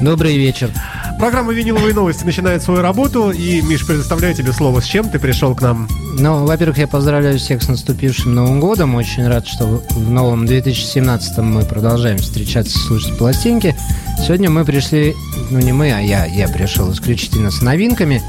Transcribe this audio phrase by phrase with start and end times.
[0.00, 0.70] Добрый вечер.
[1.18, 4.80] Программа «Виниловые новости» начинает свою работу, и, Миш, предоставляю тебе слово.
[4.80, 5.88] С чем ты пришел к нам?
[6.18, 8.94] Ну, во-первых, я поздравляю всех с наступившим Новым годом.
[8.94, 13.74] Очень рад, что в новом 2017 мы продолжаем встречаться, слушать пластинки.
[14.18, 15.14] Сегодня мы пришли,
[15.50, 18.22] ну не мы, а я, я пришел исключительно с новинками.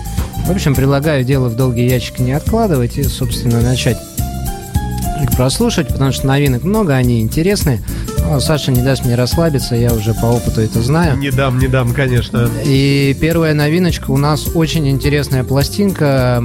[0.46, 3.98] В общем, предлагаю дело в долгий ящик не откладывать и, собственно, начать
[5.36, 7.80] прослушать, потому что новинок много, они интересные.
[8.40, 11.18] Саша не даст мне расслабиться, я уже по опыту это знаю.
[11.18, 12.50] Не дам, не дам, конечно.
[12.66, 16.44] И первая новиночка у нас очень интересная пластинка,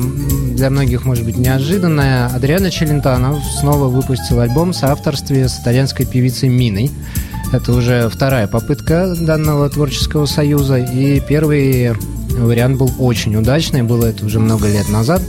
[0.55, 2.27] для многих, может быть, неожиданная.
[2.27, 6.91] Адриана Челентано снова выпустила альбом в соавторстве с итальянской певицей Миной.
[7.53, 11.93] Это уже вторая попытка данного творческого союза, и первый
[12.31, 15.21] вариант был очень удачный, было это уже много лет назад.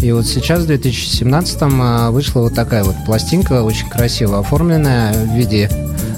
[0.00, 5.34] И вот сейчас, в 2017-м, а, вышла вот такая вот пластинка, очень красиво оформленная, в
[5.36, 5.68] виде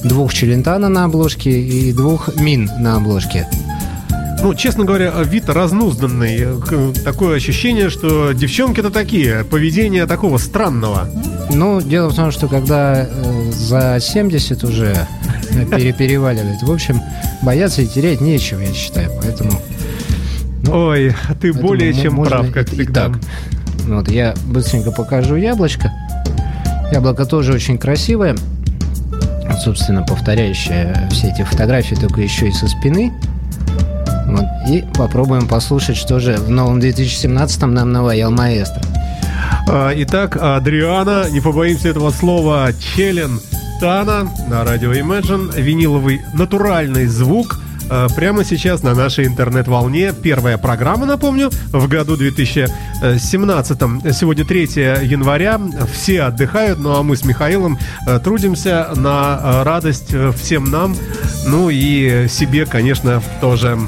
[0.05, 3.47] двух челентана на обложке и двух мин на обложке.
[4.43, 6.47] Ну, честно говоря, вид разнузданный.
[7.05, 11.09] Такое ощущение, что девчонки-то такие, поведение такого странного.
[11.53, 15.07] Ну, дело в том, что когда э, за 70 уже
[15.71, 17.03] пере- переваливает, в общем,
[17.43, 19.53] бояться и терять нечего, я считаю, поэтому...
[20.63, 23.19] Ну, Ой, ты поэтому более чем можно прав, как и- и так.
[23.91, 25.93] Вот, я быстренько покажу яблочко.
[26.93, 28.37] Яблоко тоже очень красивое.
[29.65, 33.13] Собственно, повторяющее все эти фотографии, только еще и со спины.
[34.27, 38.81] Вот, и попробуем послушать, что же в новом 2017 нам наваял маэстро.
[39.69, 43.41] А, Итак, Адриана, не побоимся этого слова, Челен
[43.81, 47.59] Тана на радио Imagine, виниловый натуральный звук
[48.15, 50.13] прямо сейчас на нашей интернет-волне.
[50.13, 53.79] Первая программа, напомню, в году 2017.
[54.15, 54.63] Сегодня 3
[55.03, 55.61] января,
[55.93, 60.97] все отдыхают, ну а мы с Михаилом э, трудимся на э, радость э, всем нам,
[61.47, 63.79] ну и себе, конечно, тоже.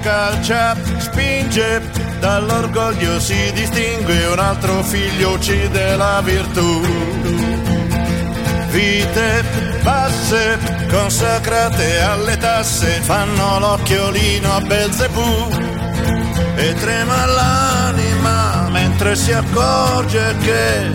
[0.00, 1.82] scalcia, spinge,
[2.20, 6.80] dall'orgoglio si distingue, un altro figlio uccide la virtù.
[8.70, 9.44] Vite
[9.82, 10.58] basse,
[10.90, 15.48] consacrate alle tasse, fanno l'occhiolino a Belzebù
[16.56, 20.90] e trema l'anima mentre si accorge che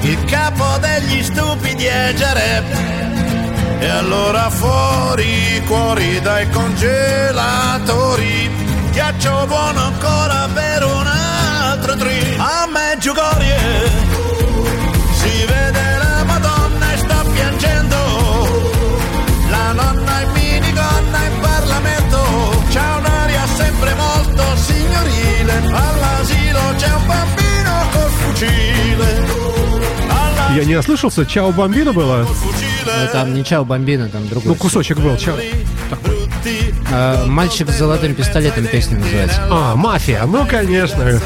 [0.00, 2.64] il capo degli stupidi è Jareb.
[3.78, 8.50] E allora fuori, cuori dai congelatori,
[8.92, 12.38] ghiaccio buono ancora per un altro trip.
[12.38, 14.13] A me Giugorie,
[23.84, 25.52] sempre molto signorile.
[25.72, 29.42] All'asilo c'è un bambino col fucile.
[30.54, 32.24] Я не ослышался, Чао Бомбина было?
[32.24, 33.02] col fucile.
[33.02, 34.48] Ну, там не Чао Бомбина, там другой.
[34.48, 35.16] Ну, кусочек был.
[35.16, 35.36] Чао.
[36.92, 39.40] А, «Мальчик с золотым пистолетом» песня называется.
[39.50, 41.20] А, мафия, ну, конечно.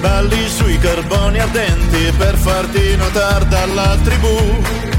[0.00, 4.98] balli sui carboni ardenti per farti notare dalla tribù.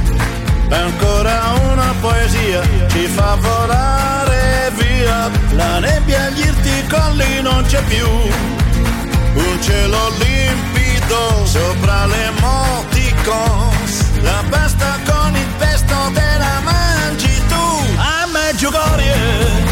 [0.71, 8.07] Ancora una poesia ci fa volare via, la nebbia agli irti colli non c'è più.
[8.07, 17.95] Un cielo limpido sopra le emoticons, la pasta con il pesto te la mangi tu.
[17.97, 19.70] A me Giugorie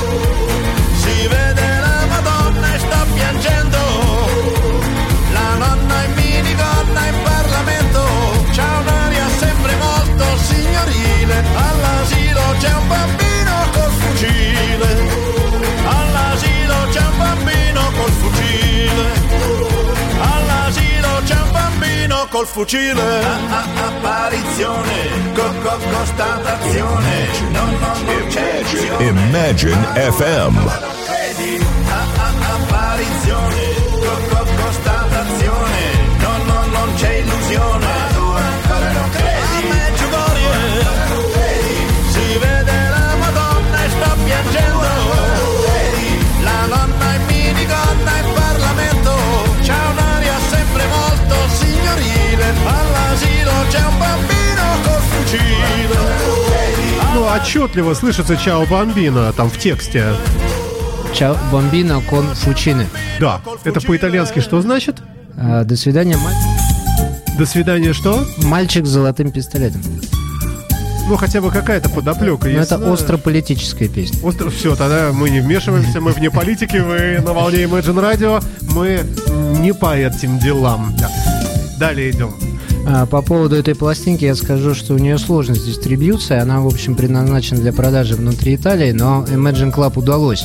[22.40, 23.22] col fucile.
[23.76, 27.28] Apparizione, co- co- constatazione.
[27.52, 27.78] Non
[28.30, 29.04] c'è.
[29.08, 29.76] Imagine
[30.12, 30.56] FM.
[31.06, 33.62] credi a, a- apparizione
[33.92, 35.82] co- co- constatazione
[36.20, 37.99] no no non c'è illusione
[57.36, 60.06] отчетливо слышится Чао Бомбина там в тексте.
[61.14, 62.88] Чао Бомбино кон Фучины.
[63.20, 64.98] Да, это по-итальянски что значит?
[65.38, 68.26] А, До свидания, маль- До свидания, что?
[68.44, 69.82] мальчик с золотым пистолетом.
[71.08, 72.72] Ну, хотя бы какая-то подоплека Ну, есть.
[72.72, 74.20] это остро-политическая песня.
[74.24, 74.50] Остро...
[74.52, 78.44] Все, тогда мы не вмешиваемся, мы вне политики, вы на волне Imagine Radio,
[78.76, 79.02] мы
[79.60, 80.96] не по этим делам.
[81.00, 81.10] Да.
[81.80, 82.36] Далее идем.
[82.92, 86.40] А, по поводу этой пластинки я скажу, что у нее сложность дистрибьюции.
[86.40, 90.44] Она, в общем, предназначена для продажи внутри Италии, но Imagine Club удалось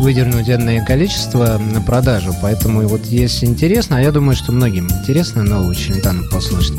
[0.00, 2.34] выдернуть энное количество на продажу.
[2.42, 6.76] Поэтому вот если интересно, а я думаю, что многим интересно нового Челентана послушать.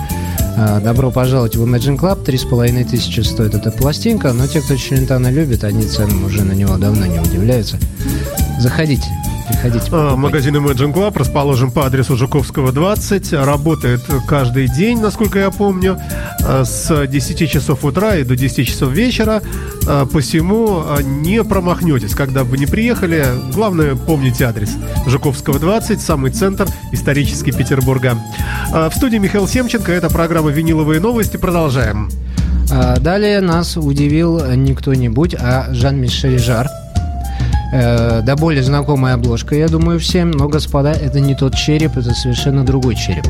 [0.58, 2.26] А, добро пожаловать в Imagine Club.
[2.26, 6.44] Три с половиной тысячи стоит эта пластинка, но те, кто Челентана любит, они ценам уже
[6.44, 7.78] на него давно не удивляются.
[8.60, 9.08] Заходите.
[9.48, 9.86] Приходите.
[9.92, 13.34] А, магазин Imagine Club расположен по адресу Жуковского 20.
[13.34, 16.00] Работает каждый день, насколько я помню,
[16.44, 19.42] а, с 10 часов утра и до 10 часов вечера.
[19.88, 23.26] А, посему не промахнетесь, когда бы не приехали.
[23.54, 24.76] Главное, помните адрес.
[25.06, 28.18] Жуковского 20, самый центр исторический Петербурга.
[28.72, 29.92] В студии Михаил Семченко.
[29.92, 31.38] Это программа «Виниловые новости».
[31.38, 32.10] Продолжаем.
[33.00, 36.68] Далее нас удивил не кто-нибудь, а Жан-Мишель Жар–
[37.72, 40.32] э, да более знакомая обложка, я думаю, всем.
[40.32, 43.28] Но, господа, это не тот череп, это совершенно другой череп.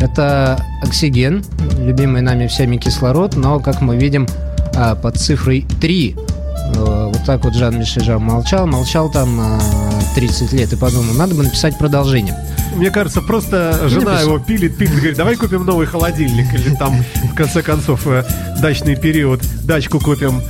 [0.00, 1.44] Это оксиген,
[1.78, 4.26] любимый нами всеми кислород, но, как мы видим,
[4.74, 9.60] э, под цифрой 3 э, вот так вот Жан Мишель молчал, молчал там э,
[10.14, 12.36] 30 лет и подумал, надо бы написать продолжение.
[12.76, 16.52] Мне кажется, просто жена его пилит, пилит, говорит, давай купим новый холодильник.
[16.54, 18.24] Или там, в конце концов, э,
[18.60, 20.42] дачный период, дачку купим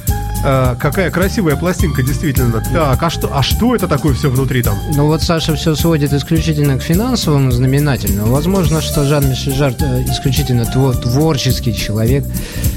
[0.46, 2.62] Э, какая красивая пластинка, действительно.
[2.72, 4.76] Так, а что, а что это такое все внутри там?
[4.94, 8.30] Ну вот Саша все сводит исключительно к финансовому знаменательному.
[8.30, 12.26] Возможно, что Жан-Мишель Жарт э, исключительно твор, творческий человек.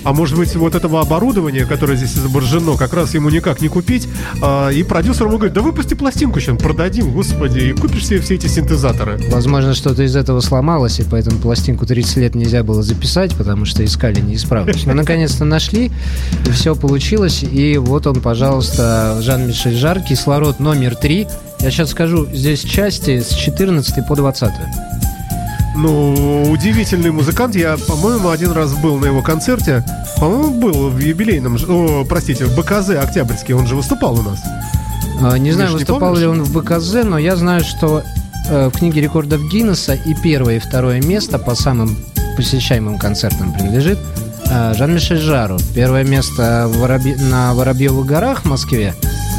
[0.06, 4.08] А может быть, вот этого оборудования, которое здесь изображено, как раз ему никак не купить.
[4.42, 8.36] А, и продюсер ему говорит, да выпусти пластинку сейчас, продадим, господи, и купишь себе все
[8.36, 9.20] эти синтезаторы.
[9.30, 13.84] Возможно, что-то из этого сломалось, и поэтому пластинку 30 лет нельзя было записать, потому что
[13.84, 14.88] искали неисправность.
[14.88, 15.92] Но наконец-то нашли,
[16.46, 17.44] и все получилось.
[17.44, 21.28] И вот он, пожалуйста, Жан-Мишель Жар, кислород номер три.
[21.60, 24.52] Я сейчас скажу, здесь части с 14 по 20.
[25.76, 27.56] Ну, удивительный музыкант.
[27.56, 29.84] Я, по-моему, один раз был на его концерте.
[30.18, 31.58] По-моему, был в юбилейном...
[31.68, 33.56] О, простите, в БКЗ Октябрьский.
[33.56, 34.40] Он же выступал у нас.
[35.22, 38.04] А, не знаю, выступал ли он в БКЗ, но я знаю, что
[38.50, 41.98] э, в книге рекордов Гиннесса и первое, и второе место по самым
[42.36, 43.98] посещаемым концертам принадлежит
[44.50, 45.58] Жан-Мишель Жару.
[45.76, 47.18] Первое место Воробь...
[47.18, 48.94] на Воробьевых горах в Москве.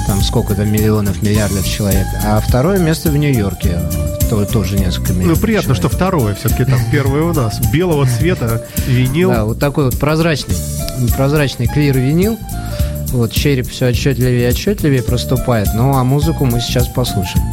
[0.07, 2.07] Там сколько-то миллионов, миллиардов человек.
[2.25, 3.79] А второе место в Нью-Йорке.
[4.31, 5.87] То, тоже несколько миллионов Ну, приятно, человек.
[5.87, 6.35] что второе.
[6.35, 7.59] Все-таки там первое у нас.
[7.73, 9.31] Белого цвета винил.
[9.31, 10.55] Да, вот такой вот прозрачный.
[11.17, 12.39] Прозрачный клир-винил.
[13.13, 15.69] Вот череп все отчетливее и отчетливее проступает.
[15.75, 17.45] Ну, а музыку мы сейчас послушаем.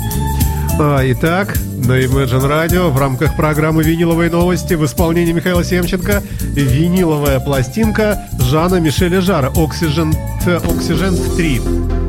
[0.77, 7.39] А, итак, на Imagine Radio в рамках программы «Виниловые новости» в исполнении Михаила Семченко виниловая
[7.39, 10.13] пластинка Жана Мишеля Жара «Oxygen,
[10.45, 12.04] Oxygen 3».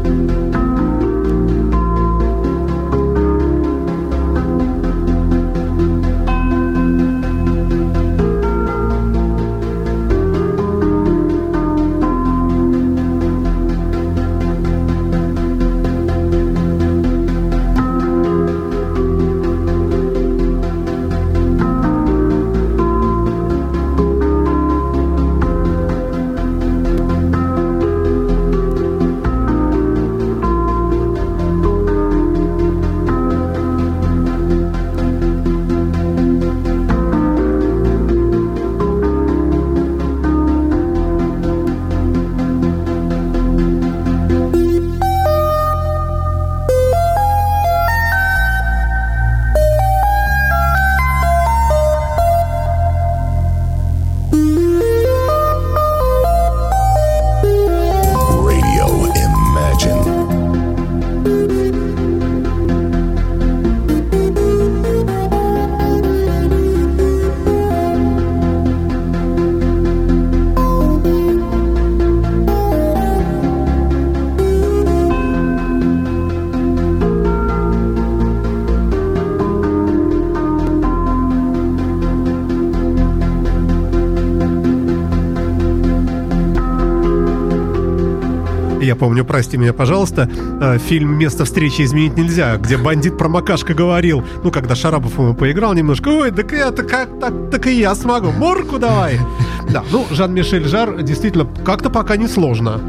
[89.16, 90.28] Помню, прости меня, пожалуйста,
[90.61, 95.73] э, фильм «Место встречи изменить нельзя», где бандит промокашка говорил, ну, когда Шарапов ему поиграл
[95.73, 99.18] немножко, ой, так это как, так, так и я смогу, морку давай.
[99.73, 102.80] Да, ну, Жан-Мишель Жар действительно как-то пока не сложно.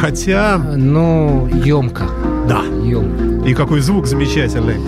[0.00, 0.58] Хотя...
[0.58, 2.04] Ну, емко.
[2.48, 2.62] Да.
[2.82, 3.48] Емко.
[3.48, 4.78] И какой звук замечательный.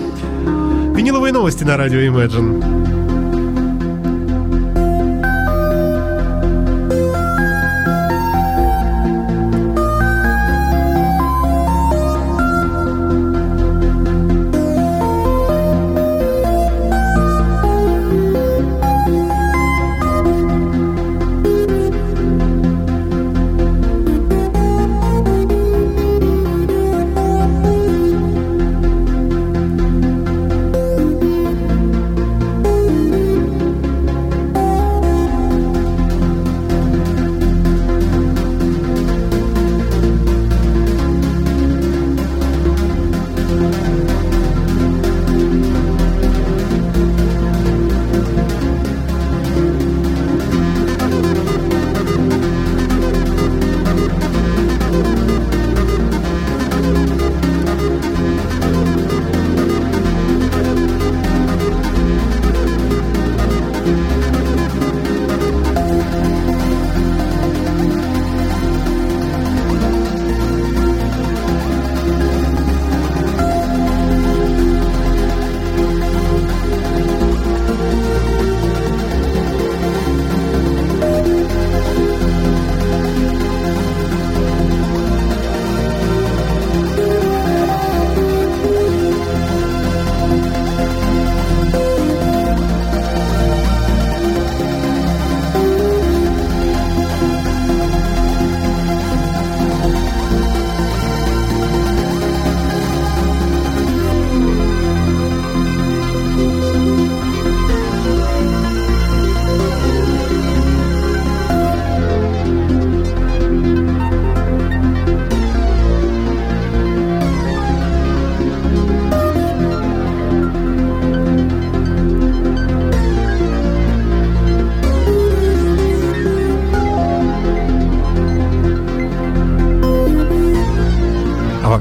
[0.95, 2.84] Виниловые новости на радио Imagine.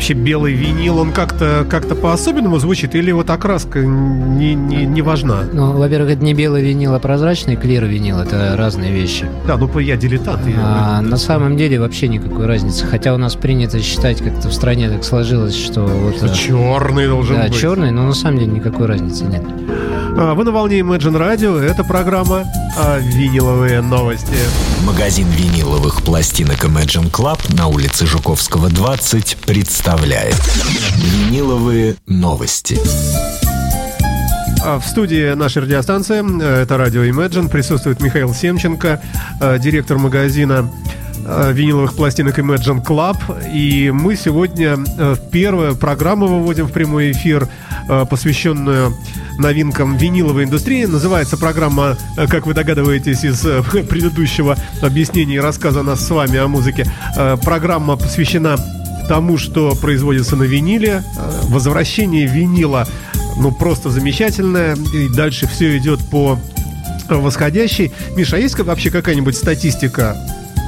[0.04, 5.44] Вообще белый винил, он как-то как по-особенному звучит, или вот окраска не, не, не важна?
[5.50, 9.26] Ну, во-первых, это не белый винил, а прозрачный клир винил, это разные вещи.
[9.46, 10.46] Да, ну я дилетант.
[10.46, 10.56] Я...
[10.58, 14.90] А, на самом деле вообще никакой разницы, хотя у нас принято считать, как-то в стране
[14.90, 16.16] так сложилось, что вот...
[16.16, 17.52] Что э, черный должен да, быть.
[17.52, 19.42] Да, черный, но на самом деле никакой разницы нет.
[20.16, 22.44] А, вы на волне Imagine Radio, это программа
[22.78, 24.36] а, «Виниловые новости».
[24.86, 30.40] Магазин виниловых пластинок Imagine Club на улице Жуковского, 20 представляет
[30.96, 32.78] Виниловые новости.
[34.64, 39.02] А, в студии нашей радиостанции, э, это радио Imagine, присутствует Михаил Семченко,
[39.40, 40.70] э, директор магазина
[41.26, 43.16] э, виниловых пластинок Imagine Club.
[43.52, 44.78] И мы сегодня
[45.32, 47.48] первую программу выводим в прямой эфир,
[48.10, 48.96] посвященную
[49.38, 50.84] новинкам виниловой индустрии.
[50.84, 51.96] Называется программа,
[52.28, 53.40] как вы догадываетесь из
[53.88, 56.86] предыдущего объяснения и рассказа нас с вами о музыке,
[57.42, 58.56] программа посвящена
[59.08, 61.02] тому, что производится на виниле,
[61.48, 62.86] возвращение винила
[63.36, 64.76] ну, просто замечательная.
[64.94, 66.38] И дальше все идет по
[67.08, 67.92] восходящей.
[68.16, 70.16] Миша, а есть вообще какая-нибудь статистика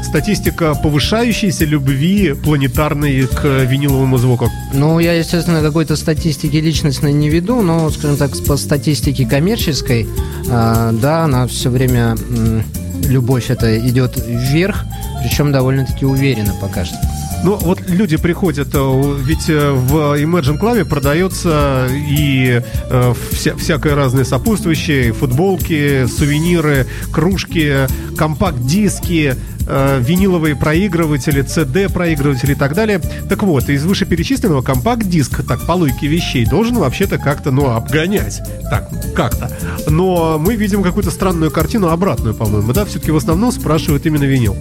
[0.02, 4.50] статистика повышающейся любви планетарной к виниловому звуку?
[4.72, 10.06] Ну, я, естественно, какой-то статистики личностной не веду, но, скажем так, по статистике коммерческой,
[10.48, 12.60] э, да, она все время, э,
[13.08, 14.84] любовь это идет вверх,
[15.22, 16.96] причем довольно-таки уверенно пока что.
[17.44, 22.60] Ну, вот люди приходят, э, ведь э, в Imagine Club продается и
[22.90, 27.86] э, вся, всякое разное сопутствующее, футболки, сувениры, кружки,
[28.16, 33.00] компакт-диски, э, виниловые проигрыватели, CD-проигрыватели и так далее.
[33.28, 38.42] Так вот, из вышеперечисленного компакт-диск, так, по логике вещей, должен вообще-то как-то, ну, обгонять.
[38.70, 39.50] Так, как-то.
[39.88, 42.84] Но мы видим какую-то странную картину, обратную, по-моему, да?
[42.84, 44.56] Все-таки в основном спрашивают именно винил.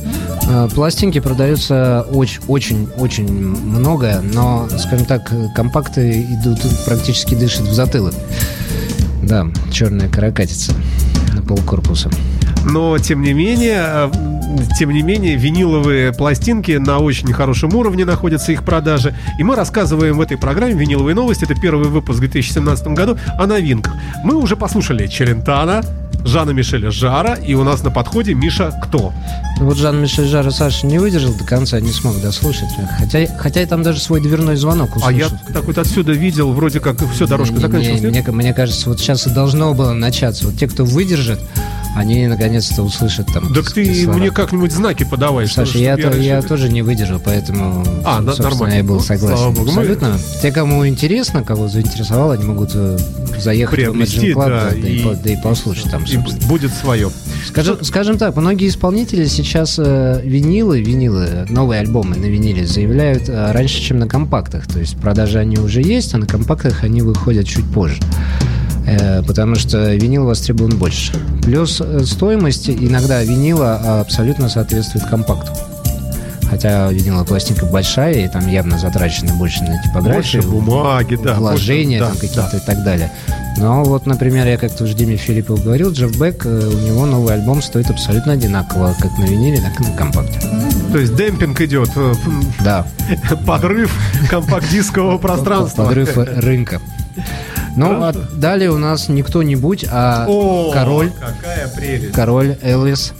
[0.49, 8.13] Э, пластинки продаются очень-очень-очень много, но, скажем так, компакты идут практически дышат в затылок.
[9.23, 10.73] Да, черная каракатица
[11.33, 12.09] на полкорпуса.
[12.65, 14.11] Но, тем не менее, э,
[14.77, 19.15] тем не менее, виниловые пластинки на очень хорошем уровне находятся их продажи.
[19.37, 21.45] И мы рассказываем в этой программе «Виниловые новости».
[21.45, 23.93] Это первый выпуск в 2017 году о новинках.
[24.23, 25.83] Мы уже послушали Челентана,
[26.25, 29.13] Жана Мишеля Жара, и у нас на подходе Миша кто?
[29.59, 32.69] Ну вот Жан Мишель Жара Саша не выдержал до конца, не смог дослушать.
[32.97, 35.09] Хотя, хотя я там даже свой дверной звонок услышал.
[35.09, 38.01] А я так вот отсюда видел, вроде как все, дорожка заканчивалась.
[38.01, 40.47] Мне, мне, мне кажется, вот сейчас и должно было начаться.
[40.47, 41.39] Вот те, кто выдержит,
[41.95, 43.53] они наконец-то услышат там.
[43.53, 44.17] Так ты слова.
[44.17, 45.47] мне как-нибудь знаки подавай.
[45.47, 48.73] Саша, что, я, то, я тоже не выдержал, поэтому, а, собственно, нормально.
[48.75, 49.37] я был согласен.
[49.37, 49.69] Слава Богу.
[49.69, 50.09] Абсолютно.
[50.09, 50.19] Мы...
[50.41, 52.97] Те, кому интересно, кого заинтересовало, они могут э,
[53.39, 56.03] заехать Приобрести, в Imagine Club да, да, и, да, и послушать там.
[56.03, 57.09] И будет свое.
[57.47, 63.51] Скажем, скажем так, многие исполнители сейчас э, винилы, винилы, новые альбомы на виниле заявляют э,
[63.53, 64.67] раньше, чем на компактах.
[64.67, 68.01] То есть продажи они уже есть, а на компактах они выходят чуть позже.
[68.87, 71.13] Э, потому что винил востребован больше.
[71.43, 75.51] Плюс э, стоимость иногда винила абсолютно соответствует компакту.
[76.49, 80.43] Хотя виниловая пластинка большая, и там явно затрачено больше на типографию.
[80.43, 81.33] Больше бумаги, да.
[81.33, 82.57] Вложения да, какие-то да.
[82.57, 83.11] и так далее.
[83.57, 87.33] Но вот, например, я как-то уже Диме Филиппов говорил, Джефф Бек, э, у него новый
[87.33, 90.39] альбом стоит абсолютно одинаково, как на виниле, так и на компакте.
[90.91, 91.89] То есть демпинг идет.
[92.63, 92.85] Да.
[93.47, 93.91] Подрыв
[94.29, 95.85] компакт-дискового пространства.
[95.85, 96.79] Подрыв рынка.
[97.75, 101.11] Ну, а далее у нас не кто-нибудь, а О, король.
[101.19, 102.13] Какая прелесть.
[102.13, 103.13] Король Элвис.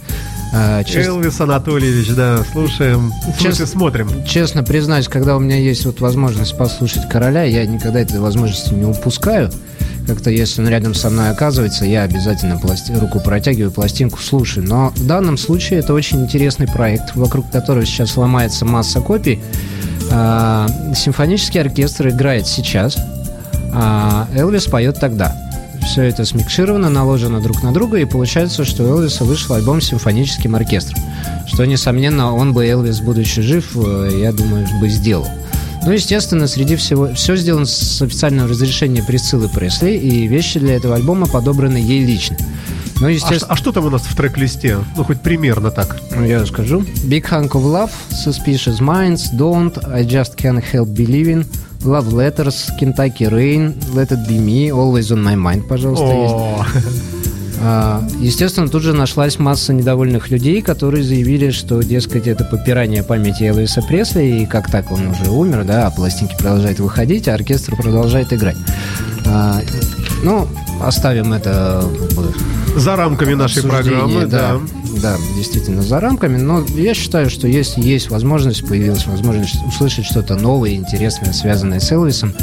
[0.54, 1.08] А, чест...
[1.08, 3.66] Элвис Анатольевич, да, слушаем, Чест...
[3.68, 4.08] смотрим.
[4.24, 8.84] Честно признаюсь, когда у меня есть вот возможность послушать короля, я никогда этой возможности не
[8.84, 9.50] упускаю.
[10.06, 12.92] Как-то если он рядом со мной оказывается, я обязательно пласти...
[12.92, 14.66] руку протягиваю, пластинку слушаю.
[14.66, 19.40] Но в данном случае это очень интересный проект, вокруг которого сейчас ломается масса копий.
[20.12, 22.96] А, симфонический оркестр играет сейчас,
[23.72, 25.34] а Элвис поет тогда.
[25.86, 29.86] Все это смикшировано, наложено друг на друга, и получается, что у Элвиса вышел альбом с
[29.86, 31.00] симфоническим оркестром.
[31.46, 35.28] Что, несомненно, он бы, Элвис, будучи жив, э, я думаю, бы сделал.
[35.86, 40.96] Ну, естественно, среди всего все сделано с официального разрешения Присциллы Пресли, и вещи для этого
[40.96, 42.36] альбома подобраны ей лично.
[43.00, 43.50] Ну, естественно...
[43.50, 44.78] а, а что там у нас в трек-листе?
[44.96, 45.96] Ну, хоть примерно так.
[46.14, 46.80] Ну, я расскажу.
[47.04, 51.46] Big Hunk of Love, Suspicious Minds, Don't, I Just Can't Help Believing,
[51.80, 56.96] Love Letters, Kentucky Rain, Let It Be Me, Always On My Mind, пожалуйста, есть.
[57.58, 63.44] А, естественно, тут же нашлась масса недовольных людей, которые заявили, что, дескать, это попирание памяти
[63.44, 67.74] Элвиса Пресли, и как так он уже умер, да, а пластинки продолжают выходить, а оркестр
[67.76, 68.56] продолжает играть.
[70.22, 70.48] Ну,
[70.80, 71.84] оставим это
[72.76, 74.58] за рамками нашей программы, да.
[74.94, 75.00] да.
[75.00, 80.36] да, действительно за рамками, но я считаю, что если есть возможность, появилась возможность услышать что-то
[80.36, 82.34] новое, интересное, связанное с Элвисом,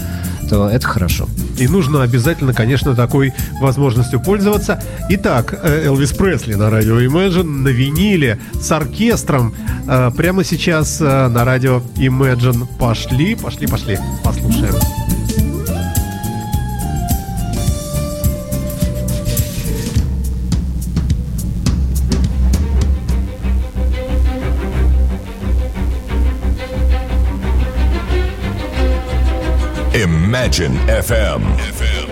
[0.50, 1.28] то это хорошо.
[1.58, 4.82] И нужно обязательно, конечно, такой возможностью пользоваться.
[5.10, 9.54] Итак, э, Элвис Пресли на радио Imagine на виниле с оркестром.
[9.88, 12.68] Э, прямо сейчас э, на радио Imagine.
[12.78, 13.98] Пошли, пошли, пошли.
[14.24, 14.74] Послушаем.
[30.34, 31.44] Imagine FM.
[31.60, 32.03] FM.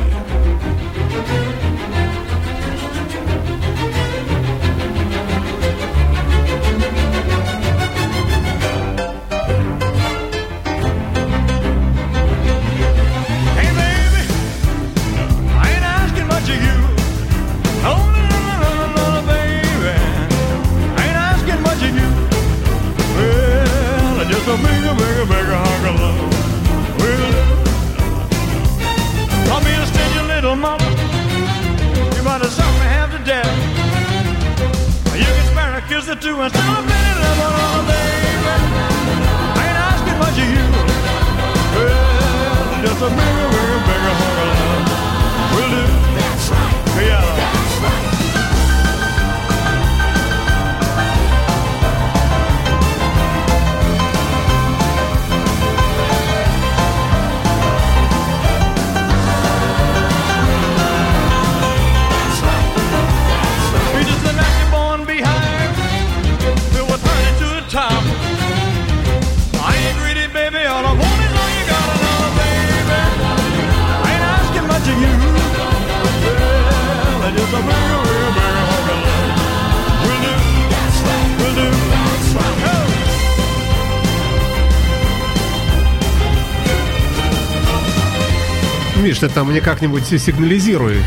[89.01, 91.03] Миш, ты там мне как-нибудь сигнализируй,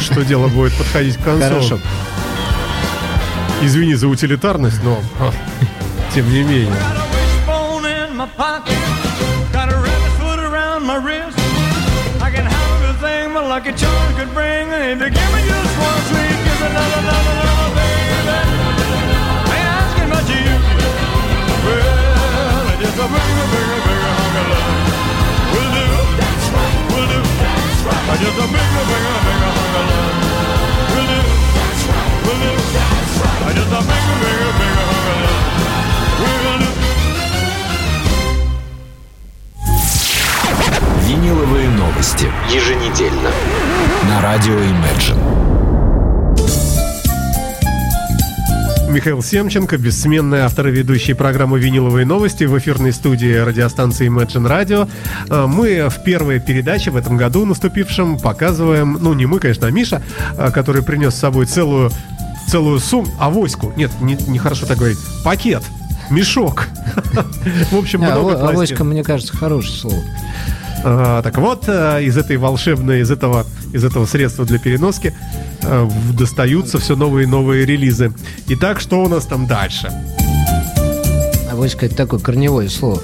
[0.00, 1.48] что дело будет подходить к концу.
[1.48, 1.78] Хорошо.
[3.62, 5.32] Извини за утилитарность, но а,
[6.12, 6.74] тем не менее.
[10.92, 11.38] A a wrist.
[12.20, 14.68] I lucky charm could bring.
[14.98, 18.38] Give me just one sweet kiss, another, another, another, baby.
[19.46, 20.56] I ain't asking much of you.
[21.64, 23.79] Well, just a bigger, bigger,
[28.10, 28.18] Right.
[28.18, 29.86] Just a bigger, bigger, bigger of love.
[30.90, 31.18] Will do.
[31.54, 32.10] That's right.
[32.26, 32.50] Will do.
[32.74, 33.54] That's right.
[33.54, 35.46] Just a bigger, bigger, bigger of love.
[36.18, 36.70] Will do.
[41.06, 42.28] Виниловые новости.
[42.48, 43.30] Еженедельно.
[44.08, 45.59] На радио Imagine.
[48.90, 54.88] Михаил Семченко, бессменный автор и ведущий программы «Виниловые новости» в эфирной студии радиостанции Imagine Radio.
[55.28, 59.70] Э, Мы в первой передаче в этом году наступившем показываем, ну не мы, конечно, а
[59.70, 60.02] Миша,
[60.36, 61.90] э, который принес с собой целую,
[62.48, 65.62] целую сумму, авоську, нет, не- нехорошо так говорить, пакет,
[66.10, 66.66] мешок.
[67.70, 70.02] В общем, А, много аво- авоська, мне кажется, хорошее слово.
[70.82, 75.14] А, так вот, э, из этой волшебной, из этого, из этого средства для переноски
[75.62, 78.12] э, достаются все новые и новые релизы.
[78.48, 79.92] Итак, что у нас там дальше?
[81.50, 83.00] Авоська– это такое корневое слово.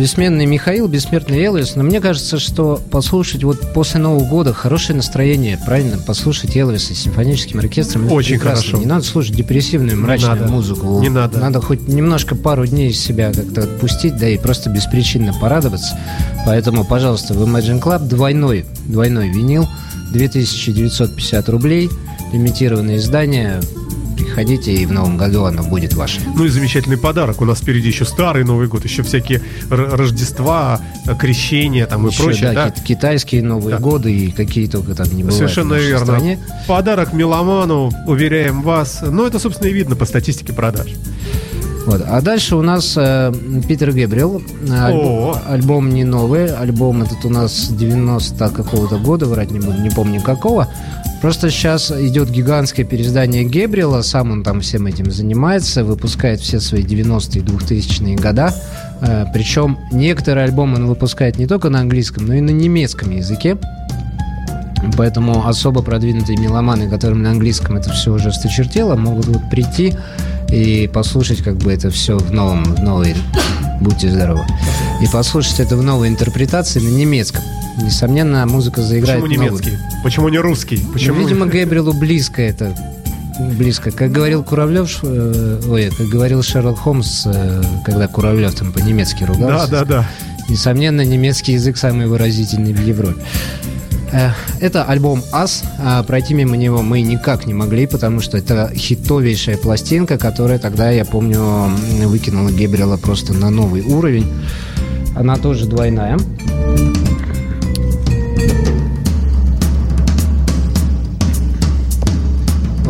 [0.00, 1.76] Бессменный Михаил, бессмертный Элвис.
[1.76, 7.00] Но мне кажется, что послушать вот после Нового года хорошее настроение, правильно, послушать Элвиса с
[7.00, 8.10] симфоническим оркестром.
[8.10, 8.62] Очень прекрасно.
[8.62, 8.78] хорошо.
[8.78, 10.50] Не надо слушать депрессивную, мрачную надо.
[10.50, 11.00] музыку.
[11.02, 11.38] Не надо.
[11.38, 15.98] Надо хоть немножко пару дней себя как-то отпустить, да и просто беспричинно порадоваться.
[16.46, 19.68] Поэтому, пожалуйста, в Imagine Club двойной, двойной винил,
[20.12, 21.90] 2950 рублей,
[22.32, 23.60] лимитированное издание.
[24.34, 26.20] Приходите, и в новом году оно будет ваше.
[26.36, 27.40] Ну и замечательный подарок.
[27.40, 30.80] У нас впереди еще старый Новый год, еще всякие Рождества,
[31.18, 32.52] крещения там и Еще, прочее.
[32.52, 32.70] да, да.
[32.70, 33.82] ки- китайские Новые Да.
[33.82, 36.04] годы и какие только там не бывают Совершенно верно.
[36.06, 36.38] стране.
[36.68, 39.00] Подарок меломану, уверяем вас.
[39.02, 40.86] Ну, это, собственно, и видно по статистике продаж.
[41.86, 42.04] Вот.
[42.06, 43.32] А дальше у нас э,
[43.66, 44.42] Питер Гебрил.
[44.68, 46.54] Э, альбом, альбом не новый.
[46.54, 50.68] Альбом этот у нас 90 какого-то года, врать не буду, не помню какого.
[51.20, 54.00] Просто сейчас идет гигантское переиздание Гебрила.
[54.00, 55.84] Сам он там всем этим занимается.
[55.84, 58.54] Выпускает все свои 90-е и 2000-е года.
[59.02, 63.58] Э, причем некоторые альбомы он выпускает не только на английском, но и на немецком языке.
[64.96, 69.94] Поэтому особо продвинутые меломаны, которым на английском это все уже сточертело, могут вот прийти
[70.50, 73.14] и послушать как бы это все в новом, в новой,
[73.80, 74.44] будьте здоровы,
[75.02, 77.42] и послушать это в новой интерпретации на немецком.
[77.82, 79.78] Несомненно, музыка заиграет Почему немецкий?
[80.02, 80.80] Почему не русский?
[80.82, 81.20] Ну, Почему...
[81.20, 82.74] Видимо, Гэбриэлу близко это
[83.40, 83.90] близко.
[83.90, 89.70] Как говорил Куравлев, э, ой, как говорил Шерлок Холмс, э, когда Куравлев там по-немецки ругался.
[89.70, 90.06] Да, да, да.
[90.48, 93.20] Несомненно, немецкий язык самый выразительный в Европе.
[94.12, 95.62] Э, это альбом «Ас».
[95.78, 100.90] А пройти мимо него мы никак не могли, потому что это хитовейшая пластинка, которая тогда,
[100.90, 101.70] я помню,
[102.06, 104.30] выкинула Гебрила просто на новый уровень.
[105.14, 106.18] Она тоже двойная.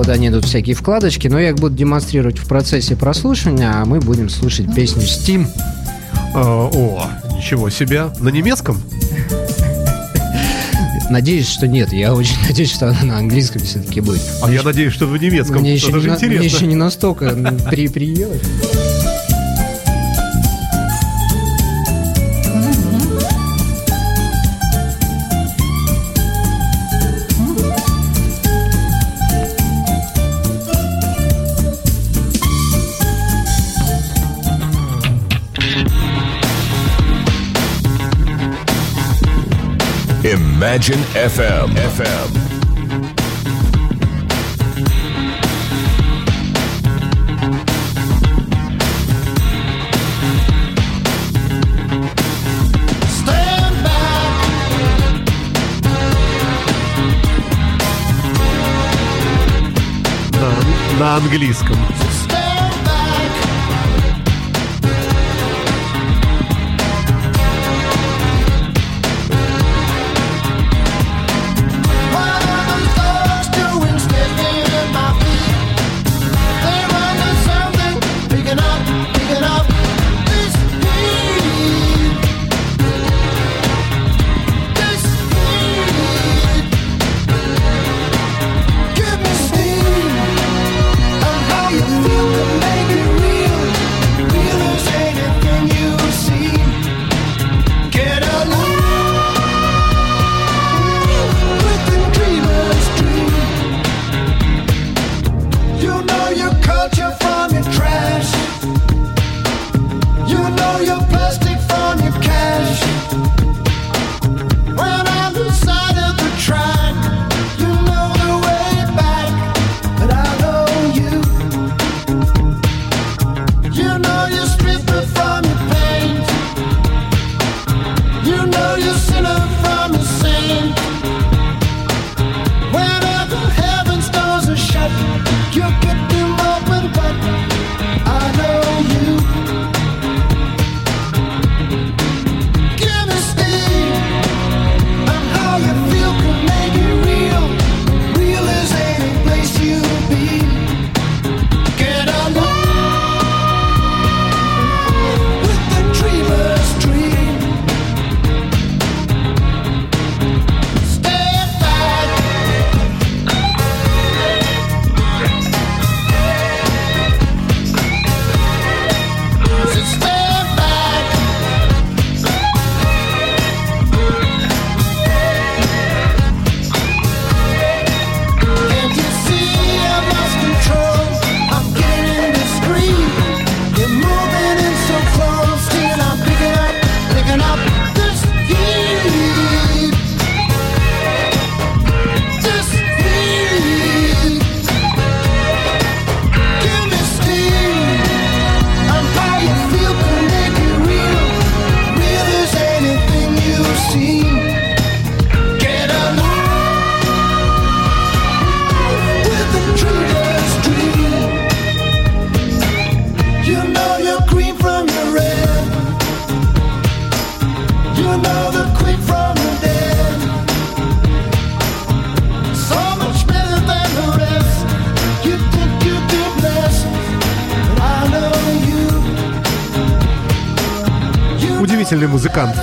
[0.00, 4.00] Вот они тут всякие вкладочки, но я их буду демонстрировать в процессе прослушивания, а мы
[4.00, 5.46] будем слушать песню Steam.
[6.34, 8.04] А, о, ничего себе.
[8.18, 8.80] На немецком?
[11.10, 11.92] Надеюсь, что нет.
[11.92, 14.22] Я очень надеюсь, что она на английском все-таки будет.
[14.42, 15.60] А я надеюсь, что в немецком.
[15.60, 17.32] Мне еще, не, на- мне еще не настолько
[17.70, 18.40] при приелось.
[40.59, 41.69] Imagine FM.
[41.95, 42.29] FM.
[53.07, 55.25] Stand back,
[60.33, 61.77] На, на английском.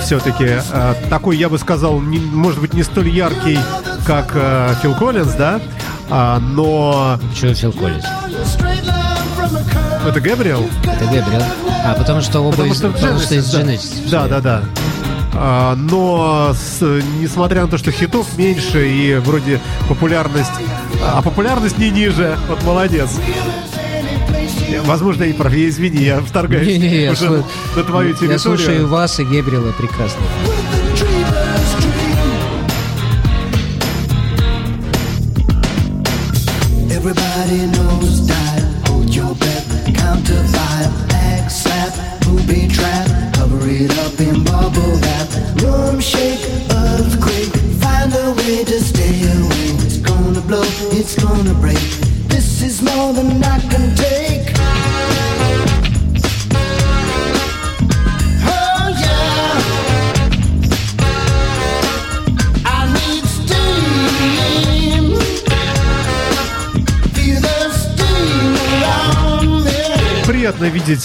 [0.08, 0.46] Все-таки.
[0.72, 3.58] Э, Такой, я бы сказал, не- может быть, не столь яркий,
[4.06, 5.60] как э, Фил Коллинз, да?
[6.08, 8.04] А, но Почему Фил Коллинз?
[10.06, 10.66] это Гэбриэл?
[10.84, 11.42] Это Габриэл.
[11.84, 14.08] А, потому что оба Потому из, что потому что из Genesis.
[14.10, 14.62] Да, да, да.
[15.34, 20.50] А, но с- несмотря на то, что хитов меньше и вроде популярность,
[21.02, 23.10] а популярность не ниже, вот молодец.
[24.86, 25.54] Возможно, и прав.
[25.54, 27.44] Я извини, я вторгаюсь Не-не, я, уже слу-
[27.76, 28.38] на твою я территорию.
[28.38, 30.22] слушаю вас и Гебрила прекрасно.
[36.90, 37.66] Everybody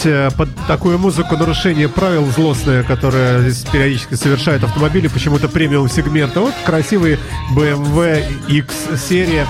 [0.03, 5.89] Видеть э, под такую музыку нарушение правил злостное, которое здесь периодически совершают автомобили, почему-то премиум
[5.89, 6.41] сегмента.
[6.41, 7.19] Вот красивый
[7.55, 8.73] BMW X
[9.07, 9.47] серия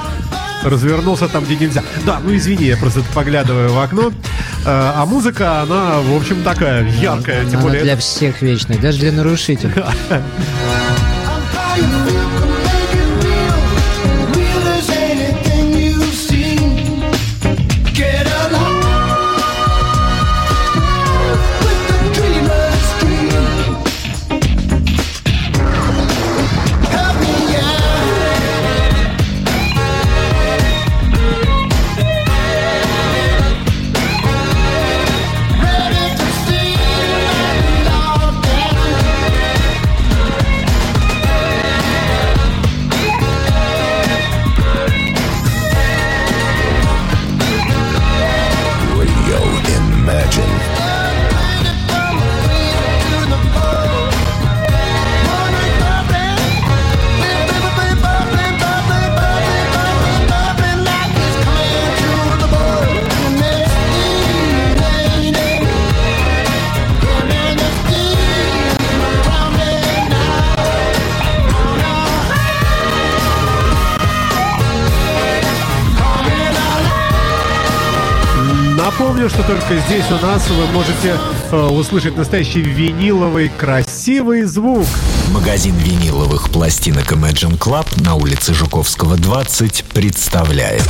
[0.63, 1.83] развернулся там, где нельзя.
[2.05, 4.11] Да, ну извини, я просто поглядываю в окно.
[4.65, 7.45] Э, А музыка, она, в общем, такая яркая.
[7.45, 9.73] Тем Она более, для всех вечная, даже для нарушителей.
[79.73, 81.17] только здесь у нас вы можете
[81.51, 84.85] э, услышать настоящий виниловый красивый звук.
[85.31, 90.87] Магазин виниловых пластинок Imagine Club на улице Жуковского, 20 представляет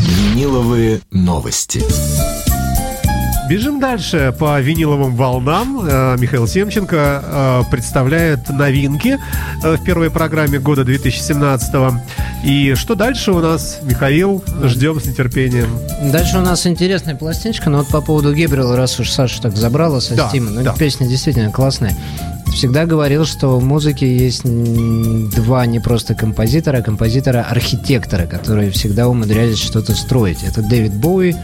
[0.00, 1.82] Виниловые новости.
[3.50, 5.80] Бежим дальше по виниловым волнам.
[5.82, 9.18] Э, Михаил Семченко э, представляет новинки
[9.64, 11.74] э, в первой программе года 2017
[12.42, 14.42] И что дальше у нас, Михаил?
[14.64, 15.68] Ждем с нетерпением.
[16.10, 20.00] Дальше у нас интересная пластиночка, но вот по поводу Гебрила, раз уж Саша так забрала
[20.00, 20.74] со Да, Стима, ну да.
[20.74, 21.94] песня действительно классная.
[22.54, 29.58] Всегда говорил, что в музыке есть два не просто композитора, а композитора-архитектора, которые всегда умудрялись
[29.58, 30.42] что-то строить.
[30.42, 31.36] Это Дэвид Боуи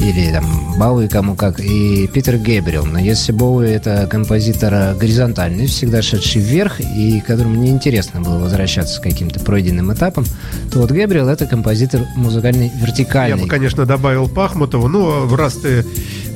[0.00, 2.86] или там Бауи кому как, и Питер Гэбриэл.
[2.86, 9.02] Но если Боуи это композитор горизонтальный, всегда шедший вверх, и которому неинтересно было возвращаться к
[9.02, 10.24] каким-то пройденным этапам,
[10.72, 13.42] то вот Гэбриэл это композитор музыкальный Я вертикальный.
[13.42, 15.84] бы, конечно, добавил Пахмутову, но раз ты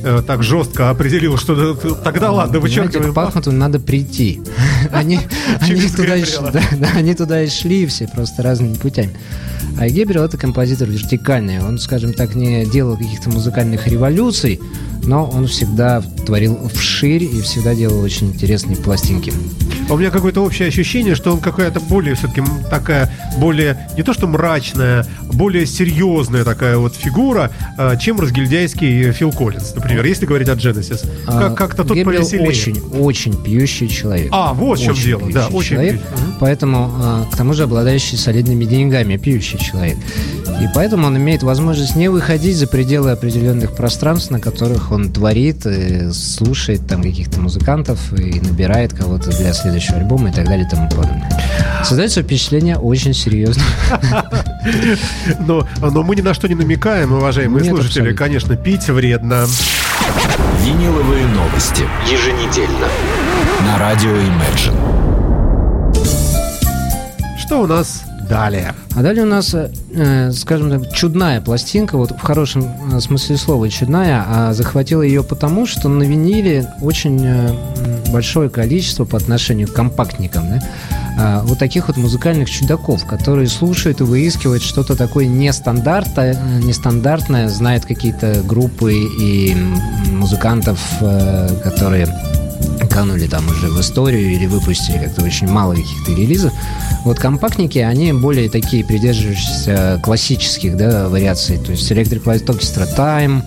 [0.03, 4.43] э, так жестко определил, что тогда ладно, Понимаете, вычеркиваем к Пахмуту надо прийти.
[6.95, 9.17] Они туда и шли все просто разными путями.
[9.79, 11.61] А Гебрил это композитор вертикальный.
[11.61, 14.61] Он, скажем так, не делал каких-то музыкальных революций,
[15.05, 19.33] но он всегда творил вширь и всегда делал очень интересные пластинки.
[19.89, 24.13] А У меня какое-то общее ощущение, что он какая-то более все-таки такая, более, не то
[24.13, 30.49] что мрачная, более серьезная такая вот фигура, э, чем разгильдяйский Фил Коллинз, например, если говорить
[30.49, 31.05] о Genesis.
[31.27, 32.49] А, Как- Как-то тут Гебрил повеселее.
[32.49, 34.29] очень, очень пьющий человек.
[34.31, 36.35] А, вот в чем дело, да, очень человек, пьющий.
[36.39, 39.97] Поэтому, а, к тому же, обладающий солидными деньгами, пьющий человек.
[40.61, 43.11] И поэтому он имеет возможность не выходить за пределы
[43.43, 49.53] определенных пространств, на которых он творит, и слушает там каких-то музыкантов и набирает кого-то для
[49.53, 51.29] следующего альбома и так далее и тому подобное.
[51.85, 53.65] Создается впечатление очень серьезно.
[55.41, 58.03] Но, но мы ни на что не намекаем, уважаемые Нет, слушатели.
[58.03, 58.25] абсолютно.
[58.25, 59.47] Конечно, пить вредно.
[60.65, 61.83] Виниловые новости.
[62.09, 62.87] Еженедельно.
[63.67, 64.77] На радио Imagine.
[67.41, 68.75] Что у нас далее?
[68.95, 73.37] А далее у нас, э, э, скажем так, чудная пластинка, вот в хорошем э, смысле
[73.37, 77.53] слова чудная, а захватила ее потому, что на виниле очень э,
[78.11, 80.63] большое количество по отношению к компактникам, да,
[81.19, 87.85] а, вот таких вот музыкальных чудаков, которые слушают и выискивают что-то такое нестандартное, нестандартное, знают
[87.85, 89.55] какие-то группы и
[90.11, 90.81] музыкантов,
[91.63, 92.07] которые
[92.93, 96.53] канули там уже в историю или выпустили как-то очень мало каких-то релизов.
[97.05, 101.59] Вот компактники, они более такие придерживающиеся классических да, вариаций.
[101.59, 103.43] То есть Electric Light Orchestra Time,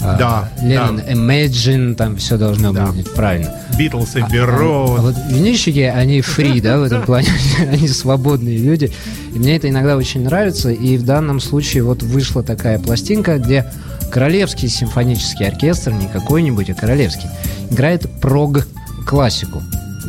[0.00, 1.12] Да, Леннон да.
[1.12, 2.86] Imagine, там все должно Да.
[2.86, 3.52] быть правильно.
[3.76, 4.96] Битлз и А Бюро.
[5.00, 7.28] вот винильщики, они фри, да, в этом плане,
[7.72, 8.92] они свободные люди.
[9.34, 10.70] И мне это иногда очень нравится.
[10.70, 13.70] И в данном случае вот вышла такая пластинка, где
[14.10, 17.28] Королевский симфонический оркестр, не какой-нибудь, а Королевский,
[17.70, 19.62] играет прог-классику.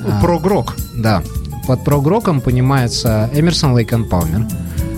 [0.07, 0.75] А, Прогрок.
[0.95, 1.21] Да.
[1.67, 4.45] Под прог-роком понимается Эмерсон, Лейк и Палмер,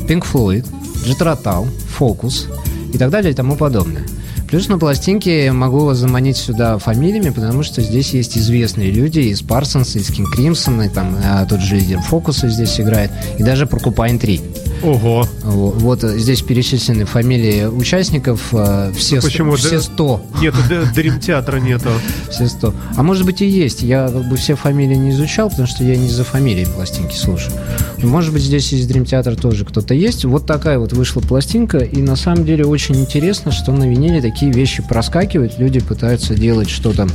[0.08, 0.65] Pink Floyd,
[1.06, 1.65] Джетротал,
[1.97, 2.47] Фокус
[2.93, 4.04] и так далее и тому подобное.
[4.52, 9.42] Плюс на пластинке могу вас заманить сюда фамилиями, потому что здесь есть известные люди из
[9.42, 13.66] Парсонса, из Кинг Кримсона, и там а, тот же лидер Фокуса здесь играет, и даже
[13.66, 14.42] Прокупайн 3.
[14.84, 15.28] Ого.
[15.44, 19.56] Во- Вот э, здесь перечислены фамилии участников, э, все, сто- Почему?
[19.56, 20.26] все Да- 100.
[20.41, 20.58] Нету,
[20.96, 21.89] Дрим театра нету.
[22.32, 22.74] Все 100.
[22.96, 23.82] А может быть и есть.
[23.84, 27.54] Я как бы все фамилии не изучал, потому что я не за фамилии пластинки слушаю.
[27.98, 30.26] Может быть, здесь из Theater тоже кто-то есть.
[30.26, 31.80] Вот такая вот вышла пластинка.
[31.80, 35.60] И на самом деле очень интересно, что на виниле такие вещи проскакивают.
[35.60, 37.08] Люди пытаются делать что-то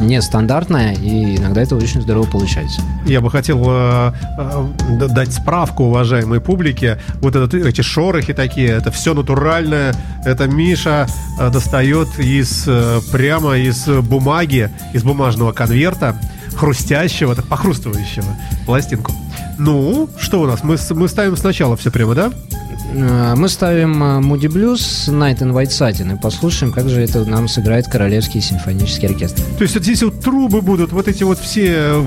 [0.00, 2.80] нестандартное, и иногда это очень здорово получается.
[3.06, 6.98] Я бы хотел э, э, дать справку уважаемой публике.
[7.20, 9.94] Вот этот, эти шорохи такие, это все натуральное.
[10.24, 11.06] Это Миша
[11.38, 16.16] э, достает из э, прямо из бумаги, из бумажного конверта,
[16.56, 18.26] хрустящего, так похрустывающего
[18.66, 19.12] пластинку.
[19.58, 20.62] Ну, что у нас?
[20.62, 22.32] Мы, мы ставим сначала все прямо, да?
[22.94, 27.24] Э, Мы ставим э, Moody Blues Night in White Satin и послушаем, как же это
[27.24, 29.42] нам сыграет Королевский симфонический оркестр.
[29.58, 32.00] То есть вот здесь вот трубы будут, вот эти вот все э,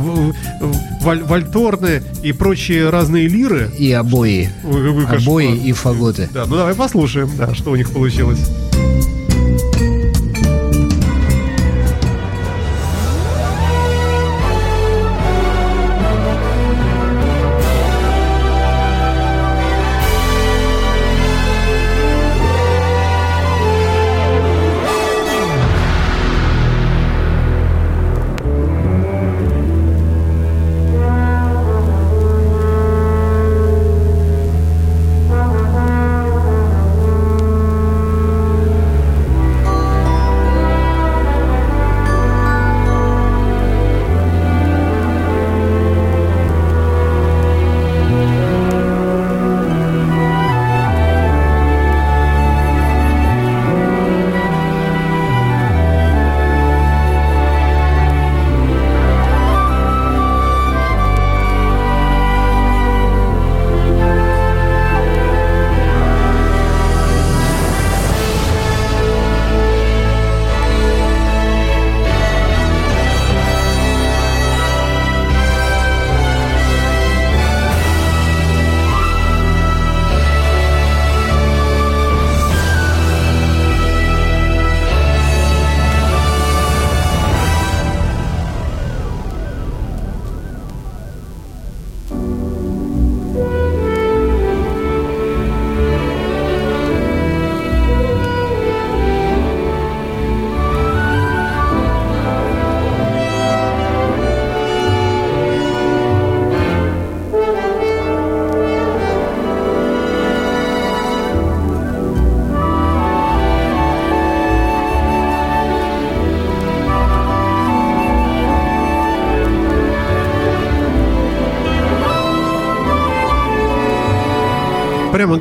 [1.01, 3.69] валь- вальторны и прочие разные лиры.
[3.77, 4.49] И обои.
[4.63, 5.17] Какой кошмар.
[5.17, 6.29] Обои и фаготы.
[6.33, 8.39] Да, ну давай послушаем, да, что у них получилось.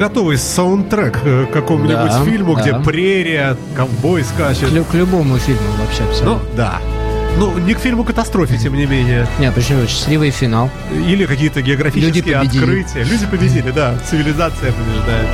[0.01, 2.81] Готовый саундтрек э, к какому-нибудь Да, фильму, где да.
[2.81, 4.71] прерия, ковбой скачет.
[4.71, 6.57] К, к любому фильму вообще Ну, абсолютно.
[6.57, 6.79] да.
[7.39, 9.27] Ну, не к фильму катастрофе, тем не менее.
[9.39, 9.87] Не, почему?
[9.87, 10.69] Счастливый финал.
[10.93, 12.63] Или какие-то географические Люди победили.
[12.63, 13.05] открытия.
[13.05, 13.95] Люди победили, да.
[14.11, 15.29] Цивилизация побеждает.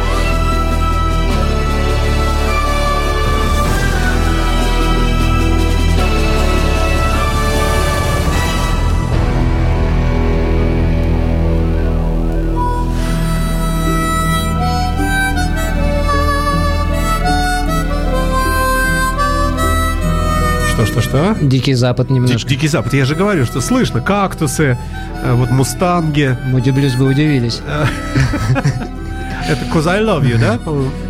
[21.09, 21.45] Что, что?
[21.45, 22.49] Дикий Запад немножко.
[22.49, 22.93] Дикий Запад.
[22.95, 24.01] Я же говорю, что слышно.
[24.01, 24.77] Кактусы,
[25.23, 26.37] э, вот мустанги.
[26.47, 27.61] Муди Блюз бы удивились.
[29.49, 30.59] Это Cause I Love You, да?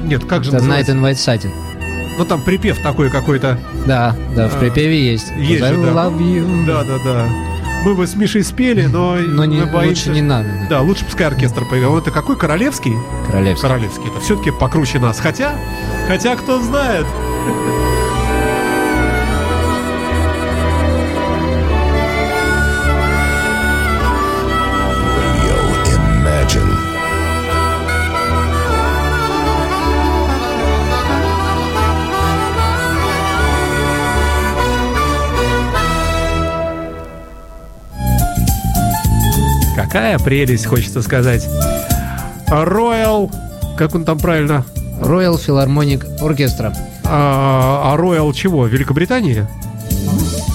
[0.04, 0.92] Нет, как же Это Night называется?
[0.92, 1.50] in White Satin.
[2.18, 3.58] Ну, там припев такой какой-то.
[3.86, 5.30] Да, да, в А, припеве есть.
[5.36, 5.88] есть же, да.
[5.90, 6.66] love you.
[6.66, 7.26] Да, да, да.
[7.84, 10.48] Мы бы с Мишей спели, но, Но не, мы боимся, лучше не надо.
[10.68, 10.80] да.
[10.80, 11.98] Лучше пускай оркестр поиграл.
[11.98, 12.36] Это какой?
[12.38, 12.94] Королевский?
[13.26, 13.68] Королевский.
[13.68, 14.08] Королевский.
[14.10, 15.20] Это все-таки покруче нас.
[15.20, 15.52] Хотя,
[16.08, 17.06] хотя кто знает.
[39.96, 41.48] Какая прелесть, хочется сказать.
[42.50, 43.32] Royal,
[43.78, 44.62] как он там правильно?
[45.00, 46.76] Royal Philharmonic Orchestra.
[47.04, 48.66] А, а Royal чего?
[48.66, 49.46] Великобритании?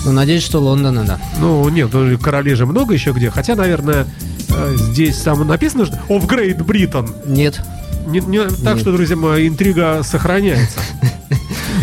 [0.05, 1.19] Ну, надеюсь, что Лондона, да.
[1.39, 3.31] Ну, нет, ну, королей же много еще где.
[3.31, 4.05] Хотя, наверное,
[4.49, 7.09] э, здесь там написано, что of Great Britain.
[7.25, 7.61] Нет.
[8.05, 8.79] Не, не- так Нет.
[8.81, 10.77] что, друзья мои, интрига сохраняется.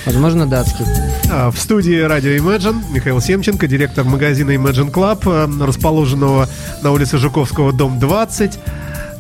[0.07, 0.85] Возможно, датский.
[1.31, 6.49] А, В студии радио Imagine Михаил Семченко, директор магазина Imagine Club, э, расположенного
[6.83, 8.59] на улице Жуковского, дом 20.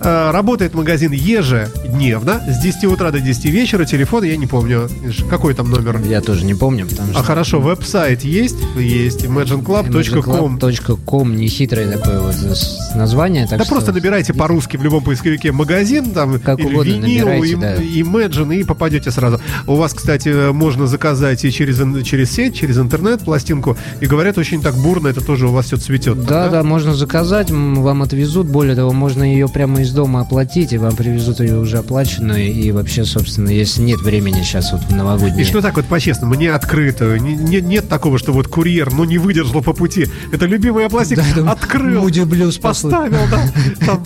[0.00, 3.84] Э, Работает магазин ежедневно с 10 утра до 10 вечера.
[3.84, 4.88] Телефон, я не помню,
[5.28, 6.00] какой там номер.
[6.08, 7.20] Я тоже не помню, потому что...
[7.20, 8.56] А хорошо, веб-сайт есть?
[8.76, 10.56] Есть, imagineclub.com.
[10.58, 12.34] imagineclub.com, нехитрое такое вот
[12.94, 13.46] название.
[13.46, 17.26] Так Да что просто набирайте по-русски в любом поисковике магазин, там, Как или угодно винил,
[17.26, 17.74] набирайте, им- да.
[17.76, 19.40] Imagine, и попадете сразу.
[19.66, 24.62] У вас, кстати, можно заказать и через, через сеть, через интернет пластинку, и говорят, очень
[24.62, 26.24] так бурно, это тоже у вас все цветет.
[26.24, 28.46] Да, да, можно заказать, вам отвезут.
[28.46, 32.46] Более того, можно ее прямо из дома оплатить, и вам привезут ее уже оплаченную.
[32.52, 35.42] И вообще, собственно, если нет времени сейчас вот в новогодние...
[35.42, 39.04] И что так вот по-честному, не открытую, не- не- нет такого, что вот курьер, ну,
[39.04, 40.06] не выдержал по пути.
[40.32, 42.60] Это любимая пластика, Да, открыл, послушай.
[42.60, 43.42] поставил, да,
[43.86, 44.04] там,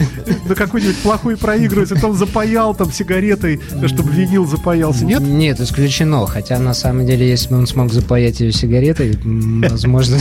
[0.48, 5.20] на какой-нибудь плохой проигрыватель, там запаял там сигаретой, чтобы винил запаялся, нет?
[5.22, 6.26] Нет, исключено.
[6.26, 10.18] Хотя, на самом деле, если бы он смог запаять ее сигаретой, возможно,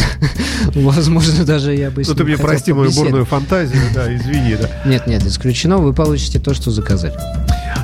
[0.75, 4.69] возможно, даже я бы Ну, ты мне прости мою бурную фантазию, да, извини, да.
[4.85, 5.50] Нет, нет, исключено.
[5.77, 7.13] Вы получите то, что заказали.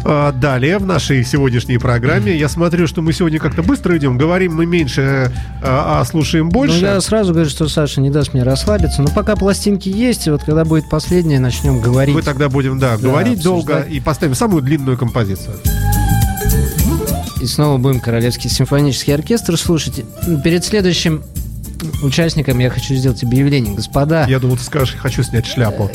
[0.05, 4.55] А, Далее в нашей сегодняшней программе я смотрю, что мы сегодня как-то быстро идем, говорим
[4.55, 5.31] мы меньше,
[5.63, 6.79] а, а слушаем больше.
[6.81, 9.01] Ну, я сразу говорю, что Саша не даст мне расслабиться.
[9.01, 12.15] Но пока пластинки есть, вот когда будет последняя, начнем говорить.
[12.15, 13.65] Мы тогда будем, да, Да, говорить обсуждать.
[13.65, 15.55] долго и поставим самую длинную композицию.
[17.41, 20.03] И снова будем Королевский симфонический оркестр слушать.
[20.43, 21.23] Перед следующим
[22.03, 23.75] участником я хочу сделать объявление.
[23.75, 25.89] Господа, Я думал, ты скажешь, хочу снять шляпу.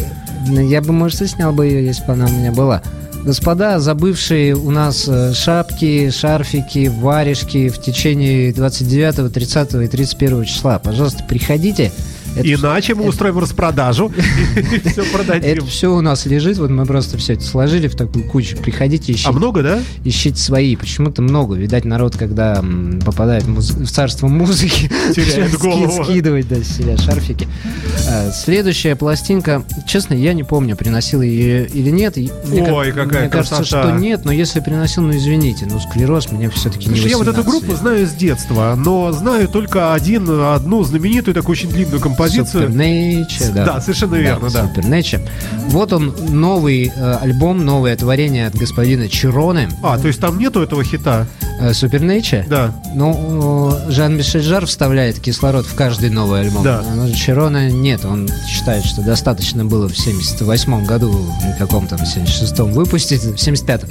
[0.47, 2.83] Ну, Я бы, может, и снял бы ее, если бы она у меня была.
[3.25, 10.81] Господа, забывшие у нас э, шапки, шарфики, варежки в течение 29, 30 и 31 числа,
[10.81, 11.93] пожалуйста, приходите.
[12.37, 14.13] Это Иначе мы это- устроим распродажу
[14.57, 15.67] и все Это продадим.
[15.67, 18.57] все у нас лежит, вот мы просто все это сложили в такую кучу.
[18.57, 19.81] Приходите, ищите, А много, да?
[20.05, 20.77] ищите свои.
[20.77, 21.55] Почему-то много.
[21.57, 22.65] Видать, народ, когда
[23.05, 26.05] попадает в, царство музыки, Теряет голову.
[26.05, 27.47] скидывать да, себя шарфики.
[28.09, 32.17] А, Следующая пластинка, честно, я не помню, приносил ее или нет.
[32.17, 36.89] Ой, какая Мне кажется, что нет, но если приносил, ну извините, ну склероз мне все-таки
[36.89, 41.35] не я вот эту 18 группу знаю с детства, но знаю только один, одну знаменитую
[41.35, 42.22] такую очень длинную композицию.
[42.27, 43.65] Supernature, да.
[43.65, 44.65] Да, совершенно верно, да.
[44.65, 45.27] Supernature.
[45.69, 49.69] Вот он, новый э, альбом, новое творение от господина Чироны.
[49.83, 51.27] А, то есть там нету этого хита?
[51.61, 52.47] Э, Supernature?
[52.49, 52.75] Да.
[52.95, 56.65] Ну, э, Жан-Мишель Жар вставляет кислород в каждый новый альбом.
[56.65, 56.83] Да.
[56.87, 62.01] А ну, Чирона нет, он считает, что достаточно было в 78 году, в каком там,
[62.01, 63.89] 76-м выпустить, в 75-м,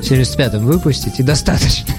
[0.00, 1.94] в 75-м выпустить, и достаточно.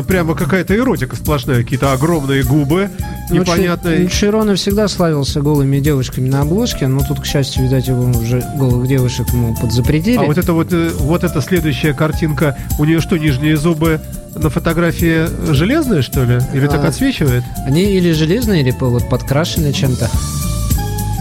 [0.00, 2.90] Прямо какая-то эротика сплошная, какие-то огромные губы,
[3.30, 4.06] Ну, непонятные.
[4.08, 8.40] Чи- Чирона всегда славился голыми девушками на обложке, но тут, к счастью, видать, его уже
[8.56, 10.16] голых девушек ему подзапретили.
[10.16, 14.00] А вот это вот, э, вот эта следующая картинка, у нее что, нижние зубы
[14.34, 16.38] на фотографии железные, что ли?
[16.54, 16.88] Или так А.
[16.88, 17.44] отсвечивает?
[17.66, 20.08] Они или железные, или вот подкрашены чем-то.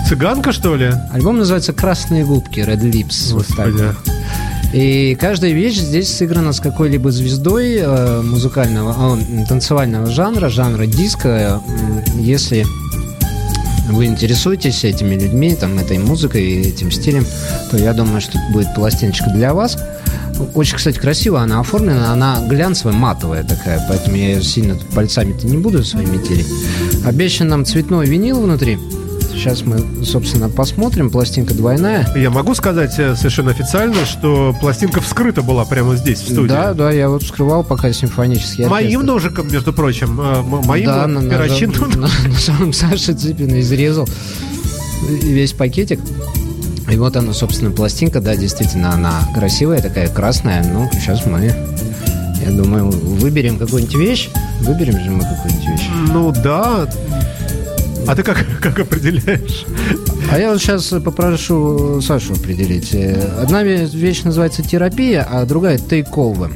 [0.07, 0.91] Цыганка, что ли?
[1.13, 3.33] Альбом называется «Красные губки», Red Lips.
[3.33, 3.95] вот так.
[4.73, 11.61] И каждая вещь здесь сыграна с какой-либо звездой э, музыкального, а, танцевального жанра, жанра диско.
[11.67, 12.65] М, Если
[13.89, 17.25] вы интересуетесь этими людьми, там, этой музыкой, и этим стилем,
[17.69, 19.77] то я думаю, что это будет пластиночка для вас.
[20.55, 25.57] Очень, кстати, красиво она оформлена, она глянцевая, матовая такая, поэтому я ее сильно пальцами-то не
[25.57, 26.47] буду своими тереть.
[27.05, 28.77] Обещан нам цветной винил внутри.
[29.33, 31.09] Сейчас мы, собственно, посмотрим.
[31.09, 32.07] Пластинка двойная.
[32.15, 36.49] Я могу сказать э, совершенно официально, что пластинка вскрыта была прямо здесь, в студии.
[36.49, 39.05] Да, да, я вот вскрывал пока симфонический Моим оркестр.
[39.05, 42.05] ножиком, между прочим, э, моим да, вот перочинным.
[42.37, 44.07] самом Саша Цыпин изрезал
[45.09, 45.99] весь пакетик.
[46.89, 50.63] И вот она, собственно, пластинка, да, действительно, она красивая, такая красная.
[50.63, 51.53] Ну, сейчас мы,
[52.45, 54.29] я думаю, выберем какую-нибудь вещь.
[54.61, 55.89] Выберем же мы какую-нибудь вещь.
[56.11, 56.87] Ну да.
[58.07, 59.65] А ты как, как определяешь?
[60.31, 62.93] А я вот сейчас попрошу Сашу определить.
[62.93, 66.51] Э, Одна ве- вещь называется терапия, а другая тейк-овер.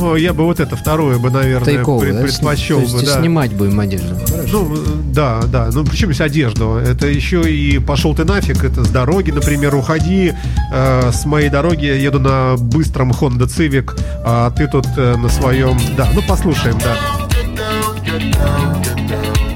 [0.00, 2.22] О, я бы вот это второе бы, наверное, Тейк-овер, пред- да?
[2.22, 3.18] предпочел То есть бы, да.
[3.20, 4.16] снимать будем одежду.
[4.50, 4.78] Ну, э,
[5.12, 5.68] да, да.
[5.72, 6.76] Ну, причем здесь одежду?
[6.76, 10.32] Это еще и пошел ты нафиг, это с дороги, например, уходи.
[10.72, 13.90] Э, с моей дороги я еду на быстром Honda Civic,
[14.24, 15.76] а ты тут э, на своем...
[15.96, 16.96] Да, ну послушаем, да.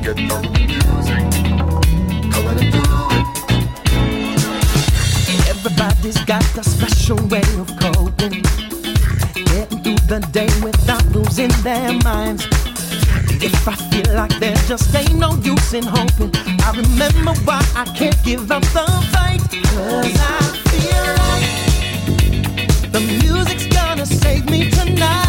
[0.05, 0.54] Everybody's
[6.27, 8.43] got a special way of coping.
[9.35, 12.47] Getting through the day without losing their minds.
[13.43, 16.31] If I feel like there just ain't no use in hoping,
[16.63, 19.43] I remember why I can't give up the fight.
[19.75, 25.24] Cause I feel like the music's gonna save me tonight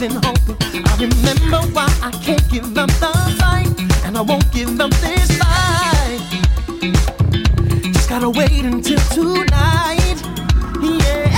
[0.00, 3.68] use hoping, I remember why I can't give up the fight,
[4.04, 6.20] and I won't give up this fight.
[7.94, 10.18] Just gotta wait until tonight.
[10.82, 11.32] Yeah.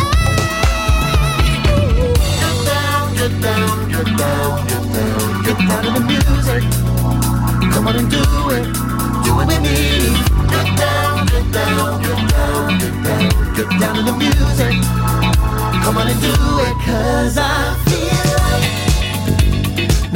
[2.40, 6.62] Get down, get down, get down, get down, get down to the music.
[7.72, 8.22] Come on and do
[8.56, 8.64] it,
[9.24, 9.78] do it with me.
[10.50, 14.74] Get down, get down, get down, get down, get down to the music.
[15.84, 16.34] Come on and do
[16.66, 17.97] it, cause I feel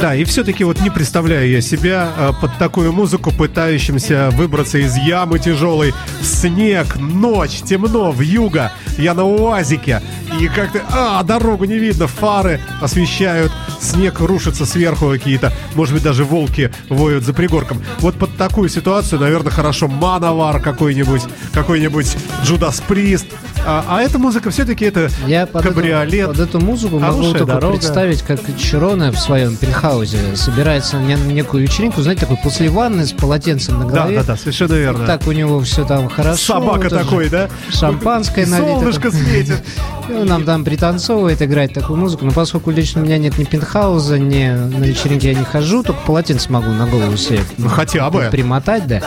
[0.03, 4.97] Да, и все-таки вот не представляю я себя э, под такую музыку, пытающимся выбраться из
[4.97, 5.93] ямы тяжелой.
[6.21, 8.73] Снег, ночь, темно, в юго.
[8.97, 10.01] Я на УАЗике.
[10.41, 13.53] И как-то, а, дорогу не видно, фары освещают.
[13.79, 15.53] Снег рушится сверху какие-то.
[15.73, 17.81] Может быть, даже волки воют за пригорком.
[17.99, 21.21] Вот под такую ситуацию, наверное, хорошо Мановар какой-нибудь,
[21.53, 23.27] какой-нибудь Джудас Прист.
[23.65, 26.13] А, а эта музыка все-таки это Я под, кабриолет.
[26.13, 27.77] Эту, под эту музыку могу только дорога.
[27.77, 33.13] представить, как Чирона в своем пентхаузе собирается на некую вечеринку, знаете, такой после ванны с
[33.13, 34.17] полотенцем на Да, голове.
[34.17, 35.05] да, да, совершенно верно.
[35.07, 36.55] Так у него все там хорошо.
[36.55, 37.49] Собака тоже такой, да?
[37.69, 38.69] Шампанское И налито.
[38.79, 39.63] Солнышко светит.
[40.09, 42.25] И он нам там пританцовывает, играет такую музыку.
[42.25, 46.01] Но поскольку лично у меня нет ни пентхауза, ни на вечеринке я не хожу, только
[46.01, 48.27] полотенце могу на голову себе Ну, хотя бы.
[48.29, 49.01] примотать, да,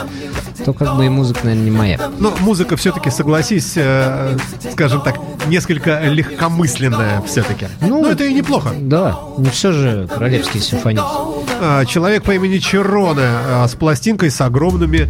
[0.65, 1.99] то как бы и музыка, наверное, не моя.
[2.17, 4.35] Но музыка все-таки, согласись, э,
[4.71, 5.15] скажем так,
[5.47, 7.67] несколько легкомысленная все-таки.
[7.81, 8.69] Ну, Ну, это и неплохо.
[8.79, 11.01] Да, не все же королевские симфонии.
[11.61, 15.09] А, Человек по имени Чироне а, с пластинкой с огромными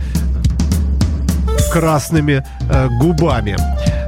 [1.71, 3.57] красными э, губами.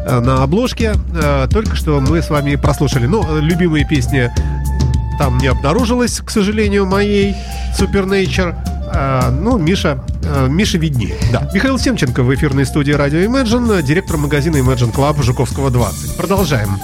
[0.05, 3.05] Э, На обложке э, только что мы с вами прослушали.
[3.05, 4.31] Ну, любимые песни
[5.19, 7.35] там не обнаружилось, к сожалению, моей
[7.77, 8.55] Supernature.
[8.91, 10.03] А, ну, Миша,
[10.49, 11.15] Миша виднее.
[11.31, 11.49] Да.
[11.53, 16.15] Михаил Семченко в эфирной студии радио Imagine, директор магазина Imagine Club Жуковского 20.
[16.15, 16.77] Продолжаем.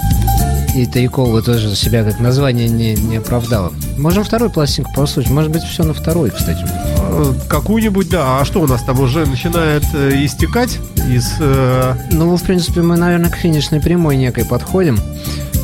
[0.74, 3.72] И Тайкова тоже себя как название не, не оправдало.
[3.96, 5.30] Можем вторую пластинку послушать.
[5.30, 6.66] Может быть, все на второй, кстати.
[6.98, 8.40] Э, Какую-нибудь, да.
[8.40, 10.78] А что у нас там уже начинает э, истекать
[11.08, 11.32] из...
[11.40, 14.98] э, Ну, в принципе, мы, наверное, к финишной прямой некой подходим.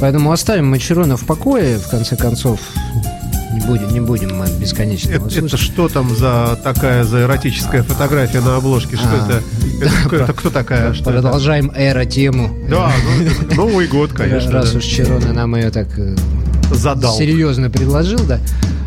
[0.00, 2.60] Поэтому оставим Мачерона в покое, в конце концов.
[3.52, 8.40] Не будем, не будем мы бесконечно Это, это что там за такая за эротическая фотография
[8.40, 8.96] на обложке?
[8.96, 9.26] Что А.
[9.26, 9.42] это?
[9.84, 10.94] Это, кто- это кто такая?
[10.94, 11.20] Что это?
[11.22, 12.50] Продолжаем эро-тему.
[12.70, 12.90] Да,
[13.50, 14.50] ну, Новый год, конечно.
[14.52, 14.78] Раз да.
[14.78, 16.16] уж Черона нам ее так э,
[16.72, 17.14] Задал.
[17.16, 18.38] серьезно предложил, да.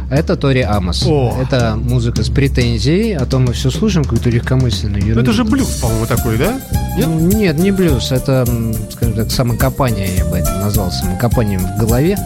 [0.10, 1.04] Это Тори Амос.
[1.08, 1.36] О.
[1.42, 5.22] Это музыка с претензией, а то мы все слушаем какую-то легкомысленную Ну, ерунду.
[5.24, 6.60] это же блюз, по-моему, такой, да?
[6.96, 7.08] Нет?
[7.08, 8.48] Ну, Нет, не блюз, это,
[8.92, 12.18] скажем так, самокопание, я бы это назвал, самокопанием в голове.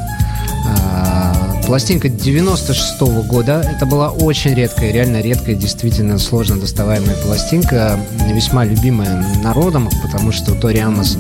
[1.69, 3.61] Пластинка 96 года.
[3.61, 7.99] Это была очень редкая, реально редкая, действительно сложно доставаемая пластинка,
[8.33, 11.19] весьма любимая народом, потому что Тори Амос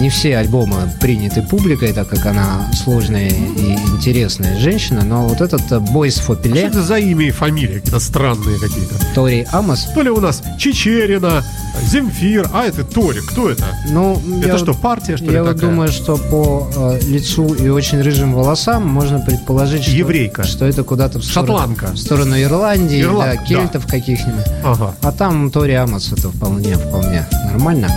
[0.00, 5.60] не все альбомы приняты публикой, так как она сложная и интересная женщина, но вот этот
[5.72, 8.94] э, Boys for Что это за имя и фамилия какие-то странные какие-то?
[9.14, 11.44] Тори Амос, То ли у нас Чечерина,
[11.84, 13.20] Земфир, а это Тори.
[13.20, 13.64] Кто это?
[13.90, 17.54] ну, Это я что, вот- партия, что ли, Я вот думаю, что по э, лицу
[17.54, 20.44] и очень рыжим волосам можно предположить, что, Еврейка.
[20.44, 21.86] что это куда-то в сторону, Шотландка.
[21.92, 24.44] в сторону Ирландии, Ирланд- да, кельтов каких-нибудь.
[24.64, 24.94] Ага.
[25.02, 27.88] А там Тори Амос это вполне, вполне нормально.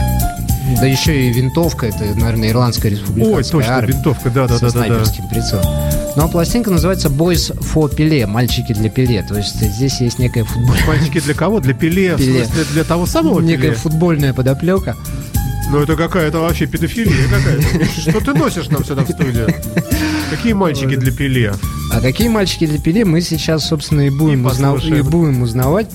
[0.80, 4.65] Да еще и винтовка, это, наверное, ирландская республиканская Ой, точно, армия винтовка, да, да, со
[4.67, 4.86] да, да, да.
[4.86, 5.65] снайперским прицелом.
[6.15, 9.24] Ну а пластинка называется Boys for Pele, мальчики для Пеле.
[9.28, 11.59] То есть здесь есть некая футбольная, Мальчики для кого?
[11.59, 12.15] Для Пеле?
[12.17, 12.43] Пеле.
[12.43, 13.76] В смысле, для того самого некая Пеле?
[13.76, 14.95] футбольная подоплека.
[15.72, 17.86] Ну это какая-то вообще педофилия какая-то.
[18.01, 19.53] Что ты носишь нам сюда в студию?
[20.32, 21.53] Какие мальчики для Пеле?
[21.91, 24.95] А какие мальчики для Пеле, мы сейчас, собственно, и будем, И узна- послушаем.
[24.99, 25.88] и будем узнавать.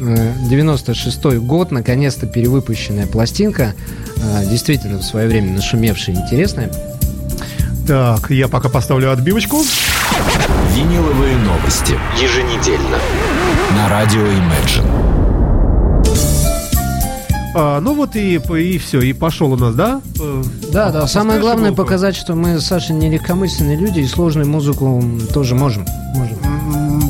[0.00, 3.74] Э, 96-й год, наконец-то перевыпущенная пластинка.
[4.16, 6.70] Э, Действительно, в свое время нашумевшая и интересная.
[7.86, 9.62] Так, я пока поставлю отбивочку.
[10.74, 11.94] Виниловые новости.
[12.20, 12.98] Еженедельно.
[13.76, 14.84] На радио Imagine.
[17.54, 20.00] А, ну вот и, и все, и пошел у нас, да?
[20.20, 21.02] Э, Да, да.
[21.02, 21.82] а Самое поставишь главное иголку?
[21.82, 25.84] показать, что мы с Сашей не легкомысленные люди и сложную музыку тоже можем.
[26.14, 26.37] можем.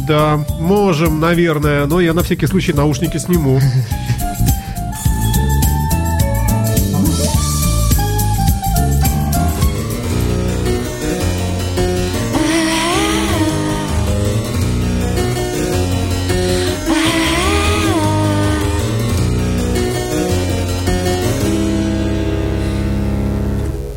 [0.08, 3.60] Да, можем, наверное, но я на всякий случай наушники сниму.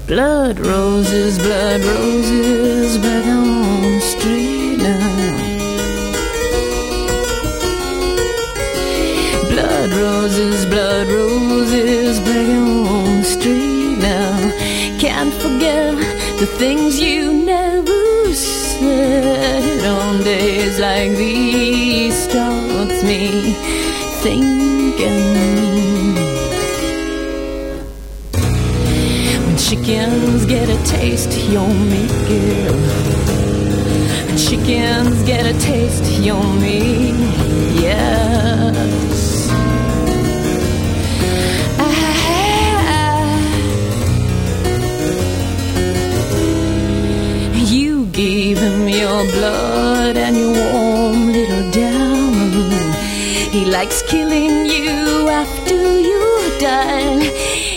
[0.09, 2.50] Blood roses, blood roses,
[16.41, 22.15] the things you never said on days like these.
[22.23, 23.53] Starts me
[24.23, 24.55] thinking.
[29.43, 32.71] When chickens get a taste, you'll make it.
[34.25, 37.11] When chickens get a taste, you'll me.
[37.79, 38.70] Yes.
[49.01, 52.69] Your blood and your warm little down.
[53.51, 57.70] He likes killing you after you die.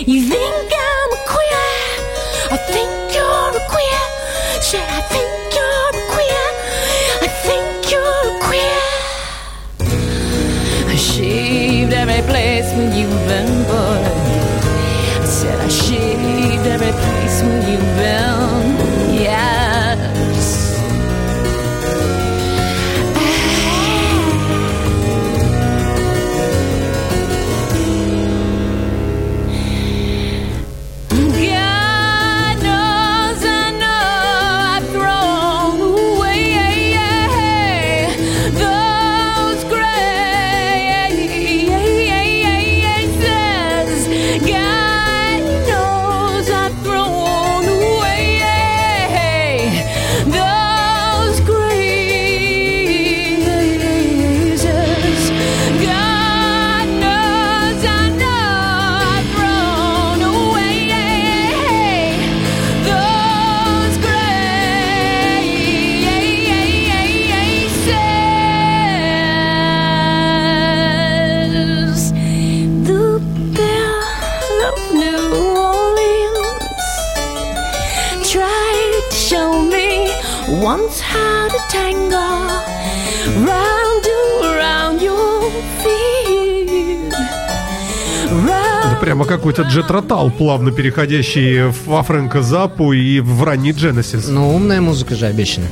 [89.15, 94.29] Прямо какой-то джетротал, плавно переходящий во Фрэнка Запу и в ранний Genesis.
[94.29, 95.67] Но умная музыка же обещана.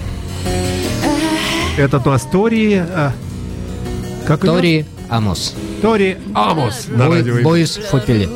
[1.77, 1.99] Это
[2.31, 2.77] Тори...
[2.77, 3.13] а,
[4.29, 4.43] Как?
[4.43, 5.55] Тори Амос.
[5.83, 7.43] Тори Амос на Бой- радио.
[7.43, 8.29] Бойс street.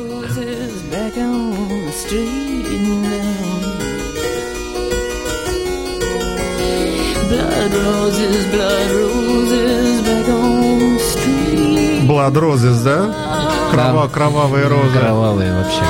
[12.07, 13.36] Blood Roses, да?
[13.71, 14.13] Крова, Да.
[14.13, 14.97] Кровавые розы.
[14.99, 15.83] Кровавые вообще.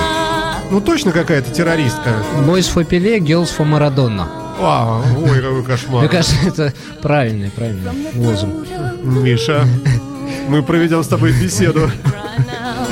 [0.69, 2.15] Ну точно какая-то террористка.
[2.45, 4.27] Boys for Pele, Girls for Maradona.
[4.59, 5.99] А, ой, какой кошмар.
[6.01, 8.67] Мне кажется, это правильный, правильный лозунг.
[9.03, 9.65] Миша,
[10.47, 11.81] мы проведем с тобой беседу.
[11.81, 12.87] Right now,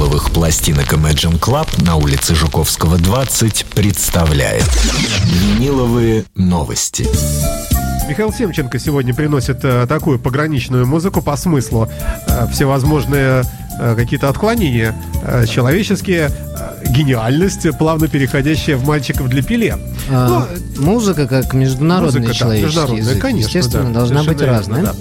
[0.00, 4.64] виниловых пластинок Imagine Club на улице Жуковского, 20 представляет
[5.26, 7.06] Виниловые новости.
[8.08, 11.86] Михаил Семченко сегодня приносит э, такую пограничную музыку по смыслу.
[12.26, 13.44] Э, всевозможные
[13.78, 19.76] э, какие-то отклонения э, человеческие, э, гениальность, плавно переходящая в мальчиков для пиле.
[20.10, 20.48] А,
[20.78, 23.22] музыка как международный Ну, Музыка, да, человеческий международная, язык.
[23.22, 24.82] конечно, Естественно, да, должна быть разная.
[24.82, 24.94] да.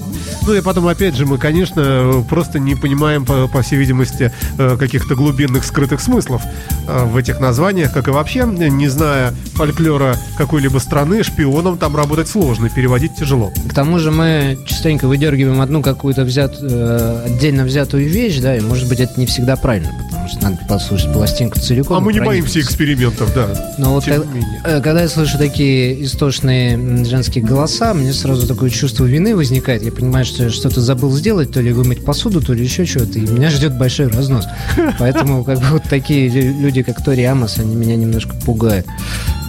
[0.45, 4.77] Ну и потом, опять же, мы, конечно, просто не понимаем, по, по всей видимости, э,
[4.77, 6.41] каких-то глубинных скрытых смыслов
[6.87, 12.27] э, в этих названиях, как и вообще, не зная фольклора какой-либо страны, шпионом там работать
[12.27, 13.51] сложно, переводить тяжело.
[13.69, 18.61] К тому же мы частенько выдергиваем одну какую-то взят, э, отдельно взятую вещь, да, и
[18.61, 19.91] может быть это не всегда правильно,
[20.29, 21.97] что надо послушать пластинку целиком.
[21.97, 23.73] а мы не боимся экспериментов, да.
[23.77, 24.61] Но вот Тем менее.
[24.63, 29.83] э, когда я слышу такие истошные женские голоса, мне сразу такое чувство вины возникает.
[29.83, 33.19] Я понимаю, что я что-то забыл сделать, то ли вымыть посуду, то ли еще что-то,
[33.19, 34.45] и меня ждет большой разнос.
[34.99, 38.85] Поэтому как бы вот такие лю- люди, как Тори Амос, они меня немножко пугают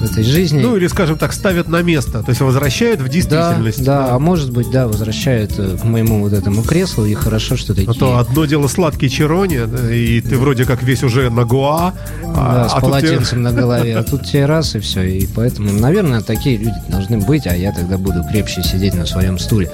[0.01, 0.61] в этой жизни.
[0.61, 3.85] Ну или, скажем так, ставят на место, то есть возвращают в да, действительность.
[3.85, 7.75] да, а может быть, да, возвращают э, к моему вот этому креслу, и хорошо, что
[7.75, 7.91] такие...
[7.91, 11.93] А то одно дело сладкий черони, да, и ты вроде как весь уже на Гоа,
[12.23, 15.03] Да, а, с а тут тебе- полотенцем на голове, а тут тебе раз и все.
[15.03, 19.37] И поэтому, наверное, такие люди должны быть, а я тогда буду крепче сидеть на своем
[19.41, 19.69] стуле.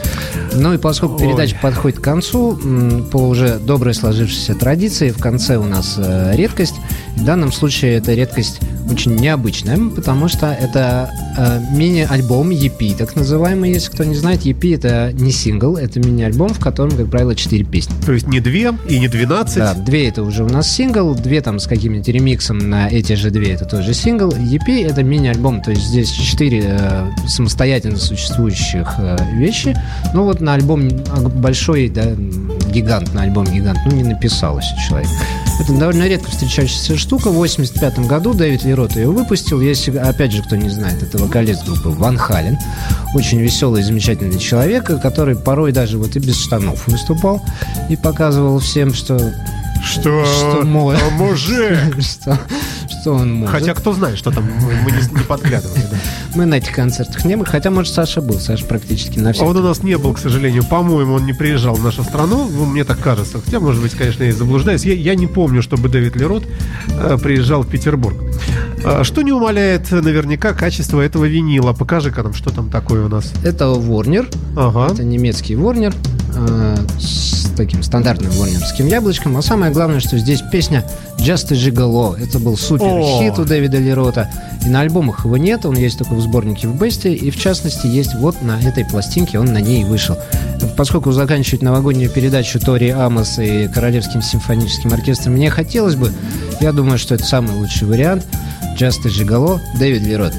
[0.55, 2.59] Ну и поскольку передача подходит к концу,
[3.13, 6.77] по уже доброй сложившейся традиции, в конце у нас э, редкость.
[7.17, 8.61] В данном случае эта редкость
[8.91, 14.47] очень необычная, потому что это э, мини-альбом EP, так называемый, если кто не знает.
[14.47, 17.95] EP это не сингл, это мини-альбом, в котором, как правило, 4 песни.
[18.05, 19.57] То есть не две и не двенадцать.
[19.57, 23.31] Да, две это уже у нас сингл, две там с каким-нибудь ремиксом на эти же
[23.31, 24.31] две это тоже сингл.
[24.31, 29.77] EP это мини-альбом, то есть здесь четыре э, самостоятельно существующих э, вещи.
[30.15, 30.89] Ну вот на альбом
[31.37, 32.15] большой, да,
[32.71, 35.11] гигант, на альбом гигант, ну не написалось у человека.
[35.59, 37.31] Это довольно редко встречающаяся штука.
[37.31, 39.61] В 85 году Дэвид Лерот ее выпустил.
[39.61, 42.59] Если, опять же, кто не знает, это вокалист группы Ван Хален.
[43.15, 47.43] Очень веселый, замечательный человек, который порой даже вот и без штанов выступал
[47.89, 49.33] и показывал всем, что
[49.85, 50.25] Что?
[50.25, 52.01] Что мужик!
[52.01, 52.39] что,
[52.89, 53.51] что он может.
[53.59, 55.83] Хотя кто знает, что там мы мы не, не подглядывали.
[55.91, 55.97] да.
[56.35, 57.49] Мы на этих концертах не были.
[57.49, 58.39] Хотя, может, Саша был.
[58.39, 59.47] Саша практически на А всех.
[59.47, 60.65] он у нас не был, к сожалению.
[60.65, 62.49] По-моему, он не приезжал в нашу страну.
[62.51, 63.41] Ну, мне так кажется.
[63.45, 64.85] Хотя, может быть, конечно, я и заблуждаюсь.
[64.85, 66.45] Я, я не помню, чтобы Дэвид Лерот
[66.89, 68.17] э, приезжал в Петербург.
[68.85, 71.73] А, что не умаляет наверняка качество этого винила.
[71.73, 73.33] Покажи-ка нам, что там такое у нас.
[73.45, 74.27] Это Warner.
[74.57, 74.93] Ага.
[74.93, 75.95] Это немецкий Warner.
[76.37, 79.37] э, с таким стандартным ворнерским яблочком.
[79.37, 80.85] А самое главное, что здесь песня
[81.19, 82.17] Just a Gigolo.
[82.23, 83.19] Это был супер О!
[83.21, 84.31] хит у Дэвида Лерота.
[84.65, 85.67] И на альбомах его нет.
[85.67, 87.15] Он есть только в сборнике в Бесте.
[87.15, 89.39] И в частности есть вот на этой пластинке.
[89.39, 90.17] Он на ней вышел.
[90.77, 96.13] Поскольку заканчивать новогоднюю передачу Тори Амос и Королевским симфоническим оркестром мне хотелось бы,
[96.61, 98.27] я думаю, что это самый лучший вариант.
[98.79, 100.35] Just a Gigolo, Дэвид Лерот.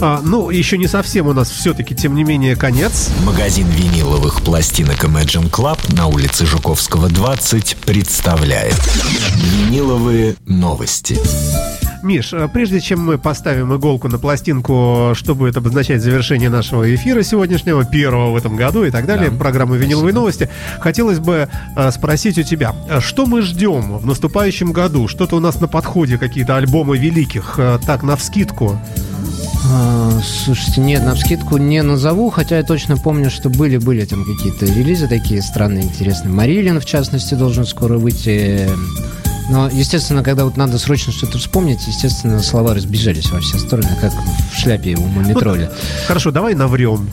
[0.00, 3.10] А, ну, еще не совсем у нас все-таки, тем не менее, конец.
[3.24, 8.74] Магазин виниловых пластинок Imagine Club на улице Жуковского, 20 представляет
[9.36, 10.13] Виниловые
[10.46, 11.18] новости.
[12.02, 17.22] Миш, а прежде чем мы поставим иголку на пластинку, что будет обозначать завершение нашего эфира
[17.22, 19.36] сегодняшнего, первого в этом году и так далее, Да.
[19.38, 20.50] программы «Виниловые новости»,
[20.80, 25.08] хотелось бы а, спросить у тебя, а что мы ждем в наступающем году?
[25.08, 28.78] Что-то у нас на подходе, какие-то альбомы великих, так, навскидку.
[30.22, 35.08] Слушайте, нет, на вскидку не назову, хотя я точно помню, что были-были там какие-то релизы
[35.08, 36.32] такие странные, интересные.
[36.34, 38.68] Марилин, в частности, должен скоро выйти.
[39.50, 44.12] Но, естественно, когда вот надо срочно что-то вспомнить, естественно, слова разбежались во все стороны, как
[44.12, 45.70] в шляпе у Мумитроля.
[46.06, 47.10] Хорошо, давай наврем.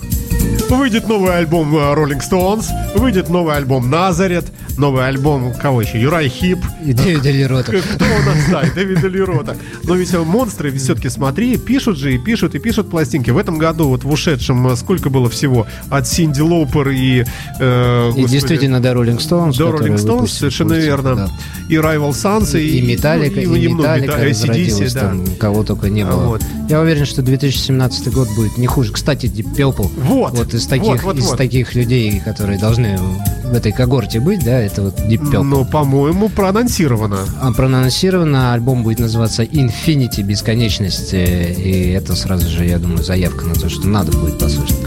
[0.69, 4.45] Выйдет новый альбом а, Rolling Stones, выйдет новый альбом Назарет,
[4.77, 7.71] новый альбом, кого еще, Юрай Хип, И Дэвида Лерота.
[7.95, 9.57] Кто у нас, да, и Дэвида Лерота.
[9.83, 13.29] Но ведь э, монстры, все-таки смотри, пишут же и пишут, и пишут пластинки.
[13.31, 15.67] В этом году, вот в ушедшем, э, сколько было всего?
[15.89, 17.25] От Синди Лоупер и...
[17.59, 19.57] э, И господи, действительно, до Rolling Stones.
[19.57, 21.15] до которые Rolling Stones, совершенно верно.
[21.15, 21.29] да.
[21.69, 22.79] И Rival Sons, и...
[22.79, 24.99] И Металлика, ну, и, много, Металлика да, AC/DC, да.
[25.01, 26.25] там, кого только не было.
[26.27, 26.41] Вот.
[26.69, 28.93] Я уверен, что 2017 год будет не хуже.
[28.93, 31.37] Кстати, Deep Purple, Вот, вот из таких, вот, вот, из вот.
[31.37, 35.43] таких людей, которые должны в этой когорте быть, да, это вот Deep Purple.
[35.43, 37.19] Но, по-моему, проанонсировано.
[37.41, 43.45] А проанонсировано, альбом будет называться Infinity, бесконечность, э, и это сразу же, я думаю, заявка
[43.45, 44.77] на то, что надо будет послушать.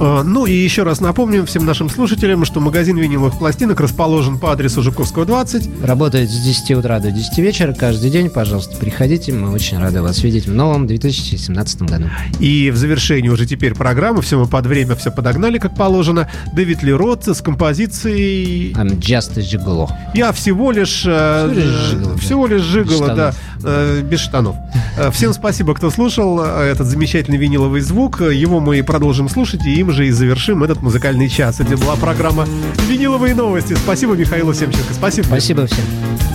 [0.00, 4.52] А, Ну и еще раз напомним всем нашим слушателям, что магазин виниловых пластинок расположен по
[4.52, 5.84] адресу Жуковского 20.
[5.84, 10.22] Работает с 10 утра до 10 вечера каждый день, пожалуйста, приходите, мы очень рады вас
[10.22, 12.06] видеть в новом 2017 году.
[12.40, 16.28] И в завершении уже теперь программы, все мы под время все подогнали, как положено.
[16.52, 19.88] Дэвид Лерот с композицией I'm just a gigolo.
[20.14, 22.16] «Я всего лишь...» э, Всего лишь жигало.
[22.18, 23.34] Всего лишь жигало, да.
[23.64, 24.56] Э, без штанов.
[24.96, 28.20] Э, Всем спасибо, кто слушал э, этот замечательный виниловый звук.
[28.20, 31.60] Его мы продолжим слушать, и им же и завершим этот музыкальный час.
[31.60, 32.46] Это была программа
[32.88, 33.74] «Виниловые новости».
[33.74, 34.94] Спасибо Михаилу Семченко.
[34.94, 35.26] Спасибо.
[35.26, 36.33] Спасибо всем.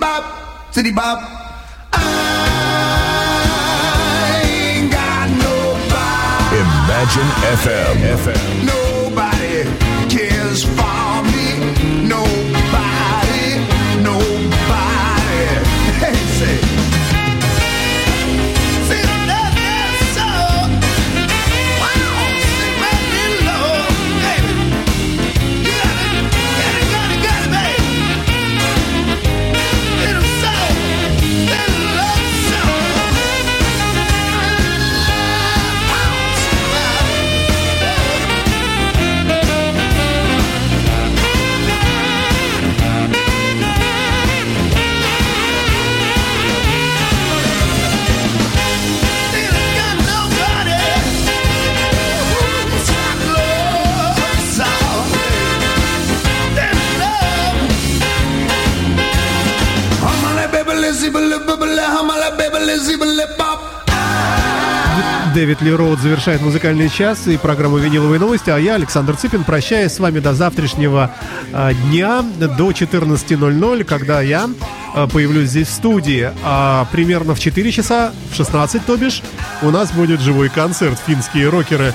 [0.00, 0.24] Bop.
[0.72, 1.18] City bop.
[1.92, 1.98] I
[4.44, 6.56] ain't got nobody.
[6.64, 7.28] Imagine
[7.60, 7.96] FM.
[8.24, 8.64] FM.
[8.64, 9.64] Nobody
[10.08, 10.64] cares
[65.34, 69.92] Дэвид Ли Роуд завершает музыкальный час и программу «Виниловые новости», а я, Александр Цыпин, прощаюсь
[69.92, 71.14] с вами до завтрашнего
[71.86, 74.50] дня, до 14.00, когда я
[75.12, 76.32] появлюсь здесь в студии.
[76.42, 79.22] А примерно в 4 часа, в 16, то бишь,
[79.62, 81.94] у нас будет живой концерт «Финские рокеры».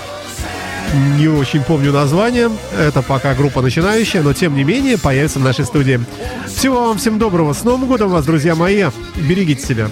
[1.18, 5.66] Не очень помню название, это пока группа начинающая, но тем не менее появится в нашей
[5.66, 6.00] студии.
[6.48, 9.90] Всего вам всем доброго, с Новым годом вас, друзья мои, берегите себя.